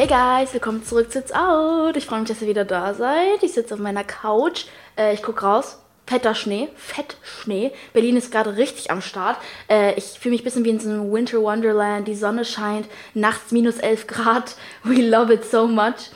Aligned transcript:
Hey 0.00 0.06
guys, 0.06 0.54
willkommen 0.54 0.82
zurück 0.82 1.12
zu 1.12 1.18
It's 1.18 1.30
Out. 1.30 1.94
Ich 1.94 2.06
freue 2.06 2.20
mich, 2.20 2.28
dass 2.30 2.40
ihr 2.40 2.48
wieder 2.48 2.64
da 2.64 2.94
seid. 2.94 3.42
Ich 3.42 3.52
sitze 3.52 3.74
auf 3.74 3.80
meiner 3.80 4.02
Couch. 4.02 4.64
Äh, 4.96 5.12
ich 5.12 5.22
gucke 5.22 5.44
raus. 5.44 5.78
Fetter 6.06 6.34
Schnee, 6.34 6.70
fett 6.74 7.18
Schnee. 7.22 7.70
Berlin 7.92 8.16
ist 8.16 8.32
gerade 8.32 8.56
richtig 8.56 8.90
am 8.90 9.02
Start. 9.02 9.36
Äh, 9.68 9.92
ich 9.98 10.18
fühle 10.18 10.32
mich 10.32 10.40
ein 10.40 10.44
bisschen 10.44 10.64
wie 10.64 10.70
in 10.70 10.80
so 10.80 10.88
einem 10.88 11.12
Winter 11.12 11.42
Wonderland. 11.42 12.08
Die 12.08 12.14
Sonne 12.14 12.46
scheint, 12.46 12.86
nachts 13.12 13.52
minus 13.52 13.76
11 13.76 14.06
Grad. 14.06 14.56
We 14.84 15.02
love 15.02 15.34
it 15.34 15.44
so 15.44 15.66
much. 15.66 16.08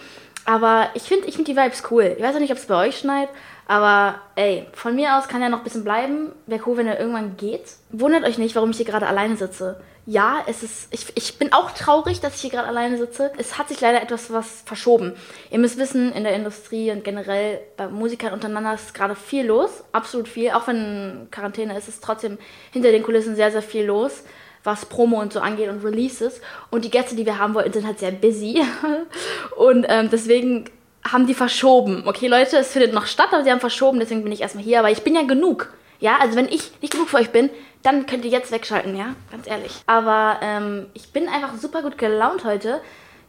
Aber 0.46 0.88
ich 0.94 1.02
finde 1.02 1.28
ich 1.28 1.36
find 1.36 1.46
die 1.46 1.56
Vibes 1.56 1.82
cool. 1.90 2.14
Ich 2.16 2.24
weiß 2.24 2.36
auch 2.36 2.40
nicht, 2.40 2.52
ob 2.52 2.56
es 2.56 2.64
bei 2.64 2.88
euch 2.88 2.96
schneit, 2.96 3.28
aber 3.66 4.20
ey, 4.36 4.66
von 4.72 4.94
mir 4.94 5.16
aus 5.16 5.28
kann 5.28 5.42
er 5.42 5.48
noch 5.48 5.58
ein 5.58 5.64
bisschen 5.64 5.84
bleiben. 5.84 6.32
Wäre 6.46 6.62
cool, 6.66 6.76
wenn 6.76 6.86
er 6.86 6.98
irgendwann 6.98 7.36
geht. 7.36 7.64
Wundert 7.90 8.24
euch 8.24 8.38
nicht, 8.38 8.54
warum 8.54 8.70
ich 8.70 8.76
hier 8.76 8.86
gerade 8.86 9.06
alleine 9.06 9.36
sitze. 9.36 9.80
Ja, 10.06 10.42
es 10.46 10.62
ist. 10.62 10.88
Ich, 10.90 11.06
ich 11.14 11.38
bin 11.38 11.54
auch 11.54 11.70
traurig, 11.70 12.20
dass 12.20 12.34
ich 12.34 12.42
hier 12.42 12.50
gerade 12.50 12.68
alleine 12.68 12.98
sitze. 12.98 13.32
Es 13.38 13.56
hat 13.56 13.68
sich 13.68 13.80
leider 13.80 14.02
etwas 14.02 14.30
was 14.30 14.62
verschoben. 14.66 15.14
Ihr 15.50 15.58
müsst 15.58 15.78
wissen, 15.78 16.12
in 16.12 16.24
der 16.24 16.34
Industrie 16.34 16.90
und 16.90 17.04
generell 17.04 17.60
bei 17.78 17.88
Musikern 17.88 18.34
untereinander 18.34 18.74
ist 18.74 18.92
gerade 18.92 19.14
viel 19.14 19.46
los. 19.46 19.82
Absolut 19.92 20.28
viel. 20.28 20.50
Auch 20.50 20.66
wenn 20.66 21.28
Quarantäne 21.30 21.76
ist, 21.78 21.88
ist 21.88 22.04
trotzdem 22.04 22.36
hinter 22.70 22.90
den 22.90 23.02
Kulissen 23.02 23.34
sehr, 23.34 23.50
sehr 23.50 23.62
viel 23.62 23.86
los 23.86 24.24
was 24.64 24.86
Promo 24.86 25.20
und 25.20 25.32
so 25.32 25.40
angeht 25.40 25.68
und 25.68 25.84
Releases. 25.84 26.40
Und 26.70 26.86
die 26.86 26.90
Gäste, 26.90 27.14
die 27.14 27.26
wir 27.26 27.38
haben 27.38 27.54
wollten, 27.54 27.72
sind 27.72 27.86
halt 27.86 27.98
sehr 27.98 28.10
busy. 28.10 28.62
und 29.56 29.86
ähm, 29.88 30.08
deswegen 30.10 30.64
haben 31.06 31.26
die 31.26 31.34
verschoben. 31.34 32.04
Okay, 32.06 32.28
Leute, 32.28 32.56
es 32.58 32.72
findet 32.72 32.92
noch 32.92 33.06
statt, 33.06 33.28
aber 33.32 33.44
sie 33.44 33.50
haben 33.50 33.60
verschoben, 33.60 33.98
deswegen 33.98 34.22
bin 34.22 34.32
ich 34.32 34.40
erstmal 34.40 34.64
hier. 34.64 34.78
Aber 34.78 34.90
ich 34.90 35.02
bin 35.02 35.14
ja 35.14 35.22
genug. 35.22 35.72
Ja, 36.00 36.18
also 36.18 36.36
wenn 36.36 36.48
ich 36.48 36.72
nicht 36.80 36.92
genug 36.92 37.08
für 37.08 37.18
euch 37.18 37.30
bin, 37.30 37.50
dann 37.82 38.06
könnt 38.06 38.24
ihr 38.24 38.30
jetzt 38.30 38.50
wegschalten, 38.50 38.96
ja? 38.96 39.14
Ganz 39.30 39.46
ehrlich. 39.46 39.82
Aber 39.86 40.38
ähm, 40.42 40.86
ich 40.94 41.12
bin 41.12 41.28
einfach 41.28 41.54
super 41.56 41.82
gut 41.82 41.98
gelaunt 41.98 42.44
heute. 42.44 42.80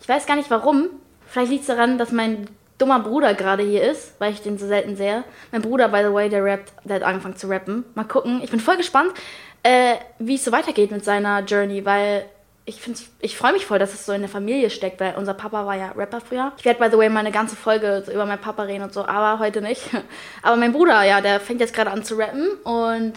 Ich 0.02 0.08
weiß 0.08 0.26
gar 0.26 0.36
nicht 0.36 0.50
warum. 0.50 0.90
Vielleicht 1.28 1.52
liegt 1.52 1.62
es 1.62 1.68
daran, 1.68 1.98
dass 1.98 2.12
mein 2.12 2.48
dummer 2.78 3.00
Bruder 3.00 3.34
gerade 3.34 3.64
hier 3.64 3.84
ist, 3.84 4.16
weil 4.20 4.34
ich 4.34 4.42
den 4.42 4.58
so 4.58 4.68
selten 4.68 4.96
sehe. 4.96 5.24
Mein 5.52 5.62
Bruder, 5.62 5.90
by 5.90 6.04
the 6.04 6.14
way, 6.14 6.30
der 6.30 6.44
rappt, 6.44 6.74
der 6.84 6.98
hat 6.98 7.04
angefangen 7.04 7.36
zu 7.36 7.48
rappen. 7.48 7.86
Mal 7.96 8.06
gucken. 8.06 8.42
Ich 8.44 8.52
bin 8.52 8.60
voll 8.60 8.78
gespannt, 8.78 9.14
äh, 9.64 9.96
wie 10.20 10.36
es 10.36 10.46
so 10.46 10.52
weitergeht 10.52 10.92
mit 10.92 11.04
seiner 11.04 11.42
Journey, 11.42 11.86
weil 11.86 12.26
ich 12.66 12.80
ich 13.20 13.38
freue 13.38 13.54
mich 13.54 13.66
voll, 13.66 13.78
dass 13.78 13.94
es 13.94 14.06
so 14.06 14.12
in 14.12 14.22
der 14.22 14.30
Familie 14.30 14.72
steckt, 14.72 15.00
weil 15.00 15.16
unser 15.16 15.36
Papa 15.36 15.66
war 15.66 15.76
ja 15.76 15.92
Rapper 15.96 16.20
früher. 16.20 16.52
Ich 16.58 16.66
werde, 16.66 16.80
by 16.80 16.90
the 16.92 16.98
way, 16.98 17.10
mal 17.10 17.20
eine 17.20 17.32
ganze 17.32 17.56
Folge 17.56 18.02
so 18.06 18.12
über 18.12 18.26
meinen 18.26 18.42
Papa 18.42 18.64
reden 18.64 18.84
und 18.84 18.94
so, 18.94 19.06
aber 19.06 19.40
heute 19.40 19.62
nicht. 19.62 19.84
Aber 20.42 20.56
mein 20.56 20.74
Bruder, 20.74 21.04
ja, 21.04 21.22
der 21.22 21.40
fängt 21.40 21.62
jetzt 21.62 21.74
gerade 21.74 21.92
an 21.92 22.04
zu 22.04 22.16
rappen 22.16 22.50
und 22.64 23.14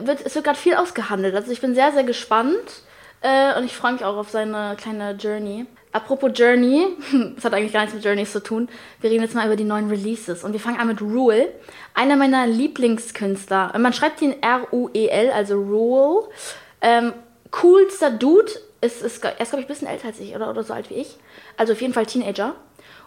wird, 0.00 0.24
es 0.24 0.34
wird 0.34 0.44
gerade 0.44 0.58
viel 0.58 0.74
ausgehandelt. 0.74 1.34
Also 1.34 1.52
ich 1.52 1.60
bin 1.60 1.74
sehr, 1.74 1.92
sehr 1.92 2.04
gespannt 2.04 2.82
äh, 3.20 3.56
und 3.58 3.64
ich 3.64 3.76
freue 3.76 3.92
mich 3.92 4.04
auch 4.04 4.16
auf 4.16 4.30
seine 4.30 4.74
kleine 4.80 5.12
Journey. 5.12 5.66
Apropos 5.92 6.30
Journey, 6.34 6.86
das 7.34 7.44
hat 7.44 7.52
eigentlich 7.52 7.74
gar 7.74 7.82
nichts 7.82 7.94
mit 7.94 8.04
Journeys 8.04 8.32
zu 8.32 8.42
tun. 8.42 8.70
Wir 9.02 9.10
reden 9.10 9.22
jetzt 9.22 9.34
mal 9.34 9.44
über 9.44 9.56
die 9.56 9.64
neuen 9.64 9.90
Releases 9.90 10.44
und 10.44 10.54
wir 10.54 10.60
fangen 10.60 10.80
an 10.80 10.88
mit 10.88 11.02
Rule, 11.02 11.52
einer 11.92 12.16
meiner 12.16 12.46
Lieblingskünstler. 12.46 13.76
Man 13.78 13.92
schreibt 13.92 14.22
ihn 14.22 14.34
R-U-E-L, 14.40 15.30
also 15.30 15.56
Rule. 15.56 16.28
Ähm, 16.80 17.12
coolster 17.52 18.10
Dude. 18.10 18.50
Ist, 18.80 19.00
ist, 19.00 19.24
er 19.24 19.40
ist, 19.40 19.50
glaube 19.50 19.60
ich, 19.60 19.66
ein 19.66 19.68
bisschen 19.68 19.86
älter 19.86 20.08
als 20.08 20.18
ich 20.18 20.34
oder, 20.34 20.50
oder 20.50 20.64
so 20.64 20.72
alt 20.72 20.90
wie 20.90 20.94
ich. 20.94 21.16
Also 21.56 21.72
auf 21.72 21.80
jeden 21.80 21.94
Fall 21.94 22.06
Teenager. 22.06 22.56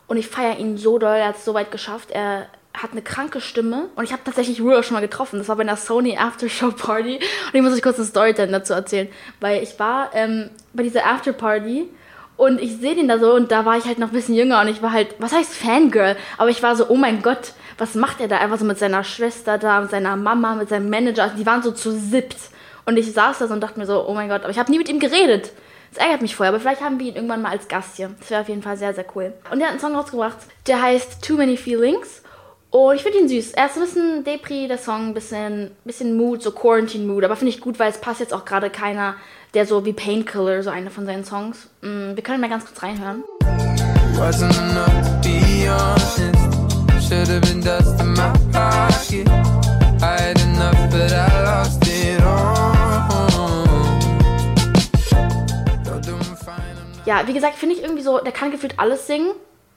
Und 0.08 0.16
ich 0.16 0.28
feiere 0.28 0.58
ihn 0.58 0.78
so 0.78 0.98
doll, 0.98 1.18
er 1.18 1.28
hat 1.28 1.36
es 1.36 1.44
so 1.44 1.54
weit 1.54 1.70
geschafft. 1.70 2.12
Er 2.12 2.48
hat 2.74 2.92
eine 2.92 3.02
kranke 3.02 3.42
Stimme. 3.42 3.90
Und 3.96 4.06
ich 4.06 4.14
habe 4.14 4.22
tatsächlich 4.24 4.62
Rue 4.62 4.80
auch 4.80 4.84
schon 4.84 4.94
mal 4.94 5.02
getroffen. 5.02 5.38
Das 5.38 5.50
war 5.50 5.58
bei 5.58 5.64
einer 5.64 5.76
Sony 5.76 6.18
Aftershow 6.18 6.72
Party. 6.72 7.16
Und 7.16 7.54
ich 7.54 7.62
muss 7.62 7.74
euch 7.74 7.82
kurz 7.82 7.98
eine 7.98 8.06
Story 8.06 8.34
dazu 8.34 8.74
erzählen. 8.74 9.10
Weil 9.42 9.62
ich 9.62 9.78
war 9.78 10.12
ähm, 10.14 10.50
bei 10.74 10.84
dieser 10.84 11.06
After 11.06 11.34
Party 11.34 11.90
und 12.38 12.62
ich 12.62 12.78
sehe 12.78 12.96
den 12.96 13.08
da 13.08 13.18
so 13.18 13.34
und 13.34 13.52
da 13.52 13.66
war 13.66 13.78
ich 13.78 13.86
halt 13.86 13.98
noch 13.98 14.10
ein 14.10 14.14
bisschen 14.14 14.36
jünger 14.36 14.60
und 14.60 14.68
ich 14.68 14.82
war 14.82 14.92
halt, 14.92 15.16
was 15.20 15.32
heißt 15.32 15.54
Fangirl? 15.54 16.18
Aber 16.38 16.50
ich 16.50 16.62
war 16.62 16.76
so, 16.76 16.90
oh 16.90 16.96
mein 16.96 17.22
Gott, 17.22 17.54
was 17.78 17.96
macht 17.96 18.20
er 18.20 18.28
da? 18.28 18.40
Einfach 18.40 18.60
so 18.60 18.66
mit 18.66 18.78
seiner 18.78 19.04
Schwester 19.04 19.58
da, 19.58 19.82
mit 19.82 19.92
seiner 19.92 20.18
Mama, 20.18 20.56
mit 20.56 20.70
seinem 20.70 20.90
Manager. 20.90 21.32
Die 21.38 21.46
waren 21.46 21.64
so 21.64 21.72
zu 21.72 21.92
siebt. 21.92 22.36
Und 22.86 22.98
ich 22.98 23.12
saß 23.14 23.40
da 23.40 23.48
so 23.48 23.54
und 23.54 23.62
dachte 23.62 23.80
mir 23.80 23.86
so, 23.86 24.08
oh 24.08 24.14
mein 24.14 24.30
Gott, 24.30 24.42
aber 24.42 24.52
ich 24.52 24.60
habe 24.60 24.72
nie 24.72 24.78
mit 24.78 24.90
ihm 24.90 25.00
geredet. 25.00 25.52
Das 25.94 26.04
ärgert 26.04 26.22
mich 26.22 26.36
vorher, 26.36 26.54
aber 26.54 26.60
vielleicht 26.60 26.82
haben 26.82 27.00
wir 27.00 27.08
ihn 27.08 27.16
irgendwann 27.16 27.42
mal 27.42 27.52
als 27.52 27.68
Gast 27.68 27.96
hier. 27.96 28.12
Das 28.20 28.30
wäre 28.30 28.42
auf 28.42 28.50
jeden 28.50 28.62
Fall 28.62 28.78
sehr, 28.78 28.94
sehr 28.94 29.06
cool. 29.16 29.34
Und 29.50 29.60
er 29.60 29.68
hat 29.68 29.72
einen 29.72 29.80
Song 29.80 29.96
rausgebracht, 29.96 30.38
der 30.68 30.82
heißt 30.82 31.24
Too 31.26 31.38
Many 31.38 31.58
Feelings. 31.58 32.22
Und 32.70 32.96
ich 32.96 33.04
finde 33.04 33.20
ihn 33.20 33.30
süß. 33.30 33.54
Er 33.54 33.68
ist 33.68 33.78
ein 33.78 33.84
bisschen 33.84 34.24
Depri, 34.26 34.68
der 34.68 34.78
Song, 34.78 35.08
ein 35.08 35.14
bisschen, 35.14 35.72
bisschen 35.86 36.18
Mood, 36.18 36.44
so 36.44 36.52
Quarantine-Mood. 36.52 37.24
Aber 37.24 37.38
finde 37.38 37.54
ich 37.54 37.62
gut, 37.62 37.80
weil 37.80 37.90
es 37.90 38.00
passt 38.00 38.20
jetzt 38.20 38.34
auch 38.34 38.44
gerade 38.44 38.70
keiner, 38.70 39.16
der 39.54 39.66
so 39.66 39.86
wie 39.86 39.94
Painkiller, 39.94 40.62
so 40.62 40.70
einer 40.70 40.92
von 40.92 41.06
seinen 41.06 41.24
Songs. 41.24 41.70
Mm, 41.82 42.16
wir 42.16 42.22
können 42.22 42.42
mal 42.42 42.50
ganz 42.50 42.66
kurz 42.66 42.84
reinhören. 42.84 43.24
Wasn't 44.18 44.54
enough 44.58 45.22
be 45.22 45.70
honest. 45.70 47.08
Should 47.08 47.30
have 47.30 47.42
been 47.42 47.62
dust 47.62 48.02
in 48.02 48.14
my 48.14 48.34
pocket. 48.52 49.30
I 50.02 50.20
had 50.20 50.42
enough, 50.42 50.92
but 50.92 51.14
I 51.14 51.25
Ja, 57.06 57.28
wie 57.28 57.34
gesagt, 57.34 57.56
finde 57.56 57.76
ich 57.76 57.84
irgendwie 57.84 58.02
so, 58.02 58.20
der 58.20 58.32
kann 58.32 58.52
gefühlt 58.52 58.80
alles 58.80 59.06
singen, 59.06 59.32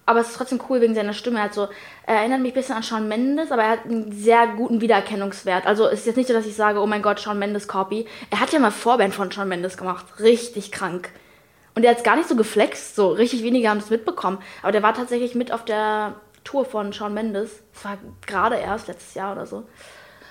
aber 0.07 0.21
es 0.21 0.29
ist 0.29 0.37
trotzdem 0.37 0.61
cool 0.69 0.81
wegen 0.81 0.95
seiner 0.95 1.13
Stimme. 1.13 1.41
Also, 1.43 1.69
er 2.07 2.17
erinnert 2.17 2.41
mich 2.41 2.53
ein 2.53 2.55
bisschen 2.55 2.77
an 2.77 2.83
Shawn 2.83 3.07
Mendes, 3.07 3.53
aber 3.53 3.65
er 3.65 3.71
hat 3.71 3.85
einen 3.85 4.11
sehr 4.13 4.47
guten 4.47 4.81
Wiedererkennungswert. 4.81 5.67
Also, 5.67 5.87
es 5.87 6.01
ist 6.01 6.07
jetzt 6.07 6.17
nicht 6.17 6.29
so, 6.29 6.33
dass 6.33 6.47
ich 6.47 6.57
sage, 6.57 6.81
oh 6.81 6.87
mein 6.87 7.03
Gott, 7.03 7.21
Shawn 7.21 7.39
Mendes 7.39 7.69
Copy. 7.69 8.07
Er 8.31 8.41
hat 8.41 8.51
ja 8.53 8.59
mal 8.59 8.71
Vorband 8.71 9.15
von 9.15 9.31
Shawn 9.31 9.49
Mendes 9.49 9.77
gemacht. 9.77 10.07
Richtig 10.21 10.73
krank. 10.73 11.11
Und 11.75 11.85
er 11.85 11.91
hat 11.91 11.99
es 11.99 12.05
gar 12.05 12.17
nicht 12.17 12.29
so 12.29 12.37
geflext, 12.37 12.97
so 12.97 13.11
richtig 13.11 13.43
wenige 13.43 13.69
haben 13.69 13.79
es 13.79 13.91
mitbekommen. 13.91 14.39
Aber 14.63 14.73
der 14.73 14.83
war 14.83 14.95
tatsächlich 14.95 15.35
mit 15.35 15.53
auf 15.53 15.65
der 15.67 16.15
Tour 16.43 16.65
von 16.65 16.95
Shawn 16.95 17.13
Mendes. 17.13 17.63
Das 17.75 17.85
war 17.85 17.99
gerade 18.27 18.57
erst 18.57 18.89
letztes 18.89 19.15
Jahr 19.15 19.33
oder 19.33 19.45
so. 19.45 19.65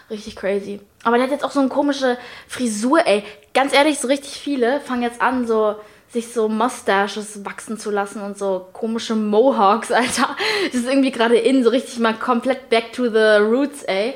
Richtig 0.10 0.36
crazy. 0.36 0.82
Aber 1.04 1.18
der 1.18 1.26
hat 1.26 1.32
jetzt 1.32 1.46
auch 1.46 1.52
so 1.52 1.60
eine 1.60 1.70
komische 1.70 2.18
Frisur, 2.48 3.06
ey. 3.06 3.24
Ganz 3.54 3.74
ehrlich, 3.74 4.00
so 4.00 4.08
richtig 4.08 4.40
viele 4.40 4.80
fangen 4.80 5.04
jetzt 5.04 5.22
an, 5.22 5.46
so 5.46 5.76
sich 6.10 6.32
so 6.32 6.48
Mustaches 6.48 7.44
wachsen 7.46 7.78
zu 7.78 7.92
lassen 7.92 8.22
und 8.22 8.38
so 8.38 8.68
komische 8.74 9.16
Mohawks, 9.16 9.92
Alter. 9.92 10.36
Das 10.66 10.82
ist 10.82 10.88
irgendwie 10.88 11.12
gerade 11.12 11.38
in, 11.38 11.64
so 11.64 11.70
richtig 11.70 12.00
mal 12.00 12.14
komplett 12.14 12.70
back 12.70 12.94
to 12.94 13.10
the 13.10 13.42
roots, 13.42 13.84
ey. 13.84 14.14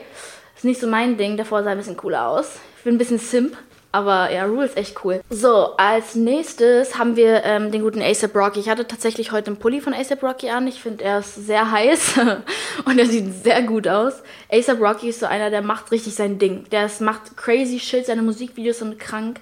Ist 0.55 0.65
nicht 0.65 0.79
so 0.79 0.87
mein 0.87 1.17
Ding, 1.17 1.37
davor 1.37 1.63
sah 1.63 1.71
ein 1.71 1.77
bisschen 1.77 1.97
cooler 1.97 2.27
aus. 2.27 2.59
Ich 2.77 2.83
bin 2.83 2.95
ein 2.95 2.97
bisschen 2.97 3.19
Simp, 3.19 3.57
aber 3.91 4.31
ja, 4.31 4.45
Rule 4.45 4.65
ist 4.65 4.77
echt 4.77 5.03
cool. 5.03 5.21
So, 5.29 5.75
als 5.75 6.15
nächstes 6.15 6.97
haben 6.97 7.17
wir 7.17 7.43
ähm, 7.43 7.71
den 7.71 7.81
guten 7.81 8.01
ASAP 8.01 8.35
Rocky. 8.35 8.61
Ich 8.61 8.69
hatte 8.69 8.87
tatsächlich 8.87 9.33
heute 9.33 9.47
einen 9.47 9.57
Pulli 9.57 9.81
von 9.81 9.93
ASAP 9.93 10.23
Rocky 10.23 10.49
an. 10.49 10.65
Ich 10.67 10.81
finde, 10.81 11.03
er 11.03 11.19
ist 11.19 11.35
sehr 11.35 11.71
heiß 11.71 12.19
und 12.85 12.97
er 12.97 13.05
sieht 13.05 13.43
sehr 13.43 13.61
gut 13.63 13.87
aus. 13.87 14.23
ASAP 14.49 14.79
Rocky 14.79 15.09
ist 15.09 15.19
so 15.19 15.25
einer, 15.25 15.49
der 15.49 15.61
macht 15.61 15.91
richtig 15.91 16.15
sein 16.15 16.39
Ding. 16.39 16.69
Der 16.71 16.85
ist, 16.85 17.01
macht 17.01 17.35
crazy 17.35 17.79
shit, 17.79 18.05
seine 18.05 18.21
Musikvideos 18.21 18.79
sind 18.79 18.97
krank. 18.97 19.41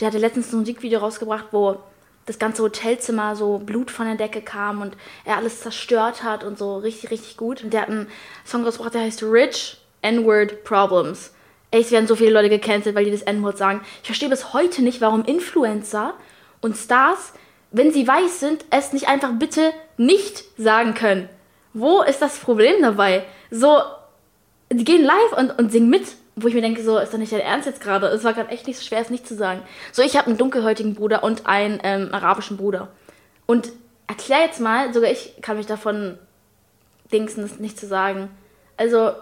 Der 0.00 0.08
hatte 0.08 0.18
letztens 0.18 0.50
ein 0.52 0.60
Musikvideo 0.60 1.00
rausgebracht, 1.00 1.48
wo 1.50 1.76
das 2.30 2.38
ganze 2.38 2.62
Hotelzimmer 2.62 3.34
so 3.34 3.58
Blut 3.58 3.90
von 3.90 4.06
der 4.06 4.14
Decke 4.14 4.40
kam 4.40 4.80
und 4.80 4.96
er 5.24 5.36
alles 5.36 5.60
zerstört 5.60 6.22
hat 6.22 6.44
und 6.44 6.56
so 6.56 6.78
richtig, 6.78 7.10
richtig 7.10 7.36
gut. 7.36 7.64
Und 7.64 7.72
der 7.72 7.82
hat 7.82 7.88
einen 7.88 8.06
Song 8.44 8.64
rausgebracht, 8.64 8.94
der 8.94 9.02
heißt 9.02 9.24
Rich 9.24 9.78
N-Word 10.02 10.62
Problems. 10.62 11.34
Ey, 11.72 11.80
es 11.80 11.90
werden 11.90 12.06
so 12.06 12.14
viele 12.14 12.30
Leute 12.30 12.48
gecancelt, 12.48 12.94
weil 12.94 13.04
die 13.04 13.10
das 13.10 13.22
N-Word 13.22 13.58
sagen. 13.58 13.80
Ich 14.02 14.06
verstehe 14.06 14.28
bis 14.28 14.52
heute 14.52 14.82
nicht, 14.82 15.00
warum 15.00 15.24
Influencer 15.24 16.14
und 16.60 16.76
Stars, 16.76 17.32
wenn 17.72 17.92
sie 17.92 18.06
weiß 18.06 18.38
sind, 18.38 18.64
es 18.70 18.92
nicht 18.92 19.08
einfach 19.08 19.32
bitte 19.32 19.72
nicht 19.96 20.44
sagen 20.56 20.94
können. 20.94 21.28
Wo 21.72 22.02
ist 22.02 22.22
das 22.22 22.38
Problem 22.38 22.80
dabei? 22.80 23.24
So, 23.50 23.80
die 24.72 24.84
gehen 24.84 25.04
live 25.04 25.32
und, 25.36 25.58
und 25.58 25.72
singen 25.72 25.90
mit 25.90 26.04
wo 26.42 26.48
ich 26.48 26.54
mir 26.54 26.62
denke, 26.62 26.82
so 26.82 26.98
ist 26.98 27.12
doch 27.12 27.18
nicht 27.18 27.32
dein 27.32 27.40
Ernst 27.40 27.66
jetzt 27.66 27.80
gerade. 27.80 28.06
Es 28.08 28.24
war 28.24 28.34
gerade 28.34 28.50
echt 28.50 28.66
nicht 28.66 28.78
so 28.78 28.84
schwer, 28.84 29.00
es 29.00 29.10
nicht 29.10 29.26
zu 29.26 29.34
sagen. 29.34 29.62
So, 29.92 30.02
ich 30.02 30.16
habe 30.16 30.28
einen 30.28 30.38
dunkelhäutigen 30.38 30.94
Bruder 30.94 31.22
und 31.22 31.46
einen 31.46 31.80
ähm, 31.82 32.08
arabischen 32.12 32.56
Bruder. 32.56 32.88
Und 33.46 33.70
erklär 34.06 34.40
jetzt 34.40 34.60
mal, 34.60 34.92
sogar 34.92 35.10
ich 35.10 35.34
kann 35.42 35.56
mich 35.56 35.66
davon 35.66 36.18
dingsen, 37.12 37.50
nicht 37.58 37.78
zu 37.78 37.86
sagen. 37.86 38.28
Also, 38.76 39.12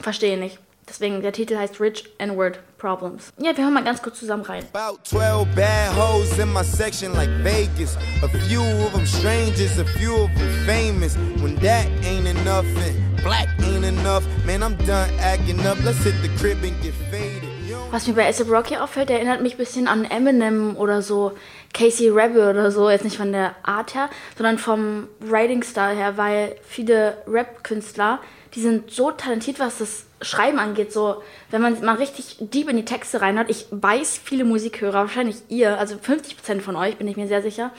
verstehe 0.00 0.38
nicht. 0.38 0.58
Deswegen, 0.90 1.22
der 1.22 1.32
Titel 1.32 1.56
heißt 1.56 1.80
Rich 1.80 2.10
N-Word 2.18 2.58
Problems. 2.76 3.32
Ja, 3.38 3.56
wir 3.56 3.62
hören 3.62 3.74
mal 3.74 3.84
ganz 3.84 4.02
kurz 4.02 4.18
zusammen 4.18 4.42
rein. 4.42 4.64
About 4.74 4.98
12 5.04 5.46
bad 5.54 5.96
hoes 5.96 6.36
in 6.36 6.52
my 6.52 6.64
section 6.64 7.12
like 7.14 7.30
Vegas. 7.44 7.96
A 8.24 8.28
few 8.48 8.60
of 8.60 8.92
them 8.92 9.06
strangers, 9.06 9.78
a 9.78 9.84
few 9.98 10.12
of 10.14 10.30
them 10.34 10.50
famous. 10.66 11.16
When 11.40 11.54
that 11.60 11.86
ain't 12.04 12.26
enough 12.26 12.66
and 12.84 13.22
black 13.22 13.48
ain't 13.62 13.84
enough, 13.84 14.24
man, 14.44 14.64
I'm 14.64 14.76
done 14.84 15.08
acting 15.20 15.60
up. 15.64 15.78
Let's 15.84 16.02
hit 16.02 16.20
the 16.22 16.28
crib 16.36 16.58
and 16.64 16.74
get 16.82 16.92
faded. 17.10 17.48
Was 17.92 18.06
mir 18.06 18.14
bei 18.14 18.24
A$AP 18.24 18.48
Rocky 18.48 18.76
auffällt, 18.76 19.10
erinnert 19.10 19.42
mich 19.42 19.54
ein 19.54 19.58
bisschen 19.58 19.88
an 19.88 20.04
Eminem 20.04 20.76
oder 20.76 21.02
so, 21.02 21.32
Casey 21.72 22.08
Rebel 22.08 22.50
oder 22.50 22.70
so, 22.70 22.88
jetzt 22.88 23.04
nicht 23.04 23.16
von 23.16 23.32
der 23.32 23.56
Art 23.64 23.94
her, 23.94 24.10
sondern 24.36 24.58
vom 24.58 25.08
Writing-Style 25.18 25.96
her, 25.96 26.16
weil 26.16 26.54
viele 26.62 27.16
Rap-Künstler, 27.26 28.20
die 28.54 28.60
sind 28.60 28.90
so 28.90 29.10
talentiert, 29.10 29.60
was 29.60 29.78
das 29.78 30.06
Schreiben 30.22 30.58
angeht, 30.58 30.92
so, 30.92 31.22
wenn 31.50 31.62
man 31.62 31.82
mal 31.84 31.96
richtig 31.96 32.36
deep 32.40 32.68
in 32.68 32.76
die 32.76 32.84
Texte 32.84 33.20
reinhört, 33.20 33.48
ich 33.48 33.66
weiß, 33.70 34.20
viele 34.22 34.44
Musikhörer, 34.44 34.94
wahrscheinlich 34.94 35.36
ihr, 35.48 35.78
also 35.78 35.96
50% 35.96 36.60
von 36.60 36.76
euch, 36.76 36.96
bin 36.96 37.08
ich 37.08 37.16
mir 37.16 37.28
sehr 37.28 37.42
sicher, 37.42 37.70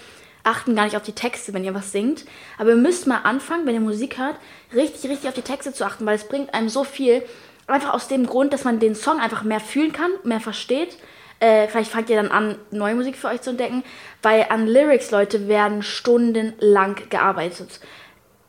achten 0.44 0.76
gar 0.76 0.86
nicht 0.86 0.96
auf 0.96 1.04
die 1.04 1.12
Texte, 1.12 1.54
wenn 1.54 1.64
ihr 1.64 1.74
was 1.74 1.92
singt. 1.92 2.26
Aber 2.58 2.72
ihr 2.72 2.76
müsst 2.76 3.08
mal 3.08 3.20
anfangen, 3.24 3.66
wenn 3.66 3.76
ihr 3.76 3.82
Musik 3.82 4.18
hört, 4.18 4.36
richtig, 4.74 5.10
richtig 5.10 5.30
auf 5.30 5.36
die 5.36 5.42
Texte 5.42 5.74
zu 5.74 5.86
achten, 5.86 6.06
weil 6.06 6.16
es 6.16 6.28
bringt 6.28 6.54
einem 6.54 6.70
so 6.70 6.84
viel. 6.84 7.24
Einfach 7.68 7.94
aus 7.94 8.08
dem 8.08 8.26
Grund, 8.26 8.54
dass 8.54 8.64
man 8.64 8.80
den 8.80 8.96
Song 8.96 9.20
einfach 9.20 9.44
mehr 9.44 9.60
fühlen 9.60 9.94
kann, 9.94 10.12
mehr 10.24 10.40
versteht. 10.40 10.98
Äh, 11.40 11.68
vielleicht 11.68 11.92
fangt 11.92 12.10
ihr 12.10 12.16
dann 12.16 12.32
an, 12.32 12.58
neue 12.72 12.96
Musik 12.96 13.16
für 13.16 13.28
euch 13.28 13.42
zu 13.42 13.52
entdecken, 13.52 13.84
weil 14.22 14.48
an 14.50 14.68
Lyrics, 14.68 15.12
Leute, 15.12 15.48
werden 15.48 15.84
stundenlang 15.84 16.98
gearbeitet. 17.10 17.80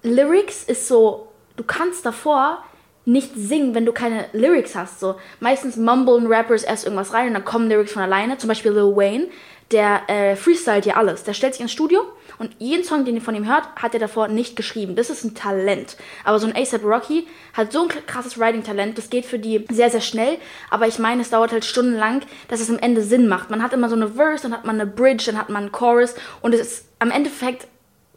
Lyrics 0.03 0.65
ist 0.65 0.89
so, 0.89 1.32
du 1.57 1.65
kannst 1.65 2.05
davor 2.07 2.63
nicht 3.05 3.33
singen, 3.35 3.75
wenn 3.75 3.85
du 3.85 3.93
keine 3.93 4.27
Lyrics 4.33 4.75
hast. 4.75 5.01
So 5.01 5.17
meistens 5.41 5.77
mumblen 5.77 6.27
Rappers 6.27 6.63
erst 6.63 6.85
irgendwas 6.85 7.13
rein 7.13 7.29
und 7.29 7.35
dann 7.35 7.45
kommen 7.45 7.69
Lyrics 7.69 7.93
von 7.93 8.03
alleine. 8.03 8.39
Zum 8.39 8.49
Beispiel 8.49 8.73
Lil 8.73 8.97
Wayne, 8.97 9.29
der 9.73 10.09
äh, 10.09 10.37
freestylt 10.37 10.87
ja 10.87 10.97
alles. 10.97 11.25
Der 11.25 11.35
stellt 11.35 11.55
sich 11.55 11.63
ins 11.63 11.73
Studio 11.73 12.03
und 12.39 12.55
jeden 12.59 12.85
Song, 12.85 13.05
den 13.05 13.17
ihr 13.17 13.21
von 13.21 13.35
ihm 13.35 13.49
hört, 13.49 13.65
hat 13.77 13.95
er 13.95 14.01
davor 14.01 14.29
nicht 14.29 14.55
geschrieben. 14.55 14.95
Das 14.95 15.11
ist 15.11 15.25
ein 15.25 15.35
Talent. 15.35 15.97
Aber 16.25 16.39
so 16.39 16.47
ein 16.47 16.55
ASAP 16.55 16.85
Rocky 16.85 17.27
hat 17.55 17.73
so 17.73 17.83
ein 17.83 17.89
krasses 17.89 18.39
Writing-Talent. 18.39 18.99
Das 18.99 19.11
geht 19.11 19.25
für 19.25 19.39
die 19.39 19.65
sehr, 19.71 19.91
sehr 19.91 20.01
schnell. 20.01 20.39
Aber 20.71 20.87
ich 20.87 20.99
meine, 20.99 21.23
es 21.23 21.31
dauert 21.31 21.53
halt 21.53 21.65
stundenlang, 21.65 22.23
dass 22.49 22.61
es 22.61 22.71
am 22.71 22.79
Ende 22.79 23.03
Sinn 23.03 23.27
macht. 23.27 23.51
Man 23.51 23.63
hat 23.63 23.73
immer 23.73 23.89
so 23.89 23.97
eine 23.97 24.09
Verse, 24.09 24.43
dann 24.43 24.53
hat 24.53 24.65
man 24.65 24.81
eine 24.81 24.91
Bridge, 24.91 25.25
dann 25.27 25.39
hat 25.39 25.49
man 25.49 25.65
einen 25.65 25.73
Chorus 25.73 26.15
und 26.41 26.55
es 26.55 26.61
ist 26.61 26.87
am 26.99 27.11
Endeffekt 27.11 27.67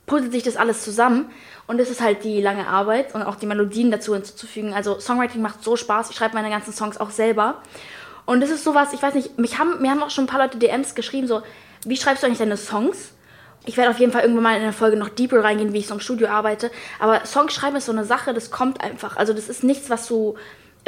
puzzelt 0.05 0.31
sich 0.31 0.43
das 0.43 0.55
alles 0.55 0.83
zusammen 0.83 1.31
und 1.67 1.79
es 1.79 1.89
ist 1.89 2.01
halt 2.01 2.23
die 2.23 2.41
lange 2.41 2.67
Arbeit 2.67 3.15
und 3.15 3.23
auch 3.23 3.35
die 3.35 3.47
Melodien 3.47 3.91
dazu 3.91 4.13
hinzuzufügen. 4.13 4.73
Also 4.73 4.99
Songwriting 4.99 5.41
macht 5.41 5.63
so 5.63 5.75
Spaß. 5.75 6.11
Ich 6.11 6.15
schreibe 6.15 6.35
meine 6.35 6.49
ganzen 6.49 6.73
Songs 6.73 6.97
auch 6.97 7.09
selber. 7.09 7.61
Und 8.25 8.41
das 8.41 8.49
ist 8.49 8.63
sowas, 8.63 8.93
ich 8.93 9.01
weiß 9.01 9.13
nicht, 9.13 9.37
mich 9.37 9.59
haben, 9.59 9.81
mir 9.81 9.91
haben 9.91 10.01
auch 10.03 10.09
schon 10.09 10.25
ein 10.25 10.27
paar 10.27 10.41
Leute 10.41 10.57
DMs 10.57 10.95
geschrieben, 10.95 11.27
so, 11.27 11.41
wie 11.85 11.97
schreibst 11.97 12.23
du 12.23 12.27
eigentlich 12.27 12.39
deine 12.39 12.57
Songs? 12.57 13.11
Ich 13.65 13.77
werde 13.77 13.91
auf 13.91 13.99
jeden 13.99 14.11
Fall 14.11 14.21
irgendwann 14.21 14.43
mal 14.43 14.55
in 14.55 14.63
der 14.63 14.73
Folge 14.73 14.97
noch 14.97 15.09
deeper 15.09 15.43
reingehen, 15.43 15.73
wie 15.73 15.79
ich 15.79 15.87
so 15.87 15.93
im 15.95 15.99
Studio 15.99 16.27
arbeite. 16.27 16.71
Aber 16.99 17.25
Songschreiben 17.25 17.77
ist 17.77 17.85
so 17.85 17.91
eine 17.91 18.05
Sache, 18.05 18.33
das 18.33 18.51
kommt 18.51 18.81
einfach. 18.81 19.17
Also 19.17 19.33
das 19.33 19.49
ist 19.49 19.63
nichts, 19.63 19.89
was 19.89 20.07
du, 20.07 20.35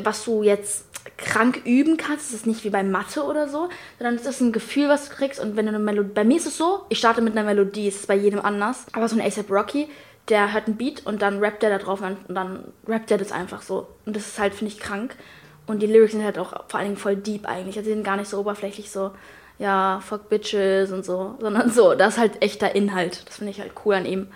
was 0.04 0.24
du 0.26 0.44
jetzt 0.44 0.86
krank 1.18 1.62
üben 1.66 1.98
kannst. 1.98 2.28
Das 2.28 2.34
ist 2.34 2.48
nicht 2.48 2.64
wie 2.64 2.70
bei 2.70 2.84
Mathe 2.84 3.24
oder 3.24 3.48
so, 3.48 3.70
sondern 3.98 4.16
es 4.16 4.26
ist 4.26 4.42
ein 4.42 4.52
Gefühl, 4.52 4.90
was 4.90 5.10
du 5.10 5.16
kriegst. 5.16 5.40
Und 5.40 5.56
wenn 5.56 5.66
du 5.66 5.70
eine 5.70 5.80
Melodie, 5.80 6.14
bei 6.14 6.24
mir 6.24 6.38
ist 6.38 6.48
es 6.48 6.58
so, 6.58 6.86
ich 6.90 7.00
starte 7.00 7.22
mit 7.22 7.38
einer 7.38 7.48
Melodie, 7.48 7.88
es 7.88 7.96
ist 7.96 8.08
bei 8.08 8.16
jedem 8.16 8.42
anders. 8.42 8.86
Aber 8.94 9.08
so 9.08 9.16
ein 9.16 9.26
ASAP 9.26 9.50
Rocky, 9.50 9.88
der 10.30 10.54
hört 10.54 10.68
einen 10.68 10.78
Beat 10.78 11.06
und 11.06 11.22
dann 11.22 11.40
rappt 11.40 11.64
er 11.64 11.70
da 11.70 11.78
drauf 11.78 12.02
und 12.02 12.18
dann 12.36 12.66
rappt 12.88 13.12
er 13.12 13.18
das 13.18 13.32
einfach 13.32 13.62
so. 13.62 13.88
Und 14.06 14.16
das 14.16 14.28
ist 14.28 14.40
halt, 14.40 14.54
finde 14.54 14.74
ich, 14.74 14.80
krank. 14.80 15.16
Und 15.66 15.82
die 15.82 15.88
Lyrics 15.88 16.14
sind 16.14 16.24
halt 16.24 16.40
auch 16.40 16.52
vor 16.68 16.80
allen 16.80 16.90
Dingen 16.90 16.98
voll 16.98 17.16
deep 17.16 17.46
eigentlich. 17.46 17.78
Also 17.78 17.90
die 17.90 17.96
sind 17.96 18.04
gar 18.04 18.18
nicht 18.18 18.30
so 18.30 18.40
oberflächlich 18.40 18.92
so, 18.92 19.12
ja, 19.60 20.02
fuck 20.06 20.30
bitches 20.30 20.92
und 20.92 21.06
so, 21.06 21.36
sondern 21.40 21.72
so, 21.72 21.94
das 21.94 22.16
ist 22.16 22.20
halt 22.20 22.42
echter 22.42 22.76
Inhalt. 22.76 23.28
Das 23.28 23.38
finde 23.38 23.52
ich 23.52 23.60
halt 23.60 23.72
cool 23.86 23.96
an 23.96 24.06
ihm. 24.06 24.28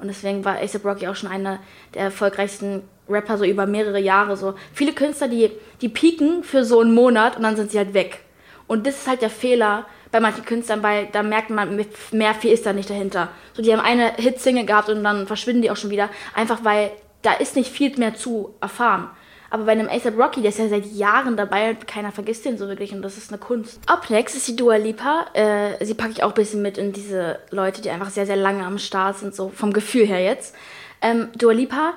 Und 0.00 0.08
deswegen 0.08 0.44
war 0.44 0.58
ASAP 0.58 0.84
Rocky 0.84 1.08
auch 1.08 1.16
schon 1.16 1.30
einer 1.30 1.58
der 1.94 2.04
erfolgreichsten 2.04 2.82
Rapper 3.08 3.38
so 3.38 3.44
über 3.44 3.66
mehrere 3.66 4.00
Jahre 4.00 4.36
so. 4.36 4.54
Viele 4.72 4.92
Künstler, 4.92 5.28
die, 5.28 5.50
die 5.80 5.88
pieken 5.88 6.42
für 6.42 6.64
so 6.64 6.80
einen 6.80 6.94
Monat 6.94 7.36
und 7.36 7.42
dann 7.42 7.56
sind 7.56 7.70
sie 7.70 7.78
halt 7.78 7.94
weg. 7.94 8.20
Und 8.66 8.86
das 8.86 8.96
ist 8.96 9.08
halt 9.08 9.22
der 9.22 9.30
Fehler 9.30 9.86
bei 10.12 10.20
manchen 10.20 10.44
Künstlern, 10.44 10.82
weil 10.82 11.08
da 11.12 11.22
merkt 11.22 11.50
man, 11.50 11.84
mehr 12.12 12.34
viel 12.34 12.52
ist 12.52 12.66
da 12.66 12.72
nicht 12.72 12.90
dahinter. 12.90 13.28
So, 13.52 13.62
die 13.62 13.72
haben 13.72 13.80
eine 13.80 14.14
Hit-Single 14.14 14.64
gehabt 14.64 14.88
und 14.88 15.04
dann 15.04 15.26
verschwinden 15.26 15.62
die 15.62 15.70
auch 15.70 15.76
schon 15.76 15.90
wieder. 15.90 16.08
Einfach 16.34 16.64
weil 16.64 16.90
da 17.22 17.32
ist 17.32 17.56
nicht 17.56 17.70
viel 17.70 17.96
mehr 17.98 18.14
zu 18.14 18.54
erfahren. 18.60 19.10
Aber 19.50 19.64
bei 19.64 19.72
einem 19.72 19.88
ASAP 19.88 20.16
Rocky, 20.16 20.40
der 20.40 20.50
ist 20.50 20.58
ja 20.58 20.68
seit 20.68 20.86
Jahren 20.86 21.36
dabei 21.36 21.70
und 21.70 21.86
keiner 21.86 22.12
vergisst 22.12 22.44
den 22.44 22.56
so 22.56 22.68
wirklich 22.68 22.92
und 22.92 23.02
das 23.02 23.18
ist 23.18 23.30
eine 23.30 23.38
Kunst. 23.38 23.80
Up 23.86 24.08
next 24.08 24.36
ist 24.36 24.46
die 24.46 24.56
Dua 24.56 24.76
Lipa. 24.76 25.26
Äh, 25.34 25.84
sie 25.84 25.94
packe 25.94 26.12
ich 26.12 26.22
auch 26.22 26.30
ein 26.30 26.34
bisschen 26.34 26.62
mit 26.62 26.78
in 26.78 26.92
diese 26.92 27.40
Leute, 27.50 27.82
die 27.82 27.90
einfach 27.90 28.10
sehr, 28.10 28.26
sehr 28.26 28.36
lange 28.36 28.64
am 28.64 28.78
Start 28.78 29.18
sind, 29.18 29.34
so 29.34 29.48
vom 29.48 29.72
Gefühl 29.72 30.06
her 30.06 30.22
jetzt. 30.22 30.54
Ähm, 31.02 31.28
Dua 31.36 31.52
Lipa 31.52 31.94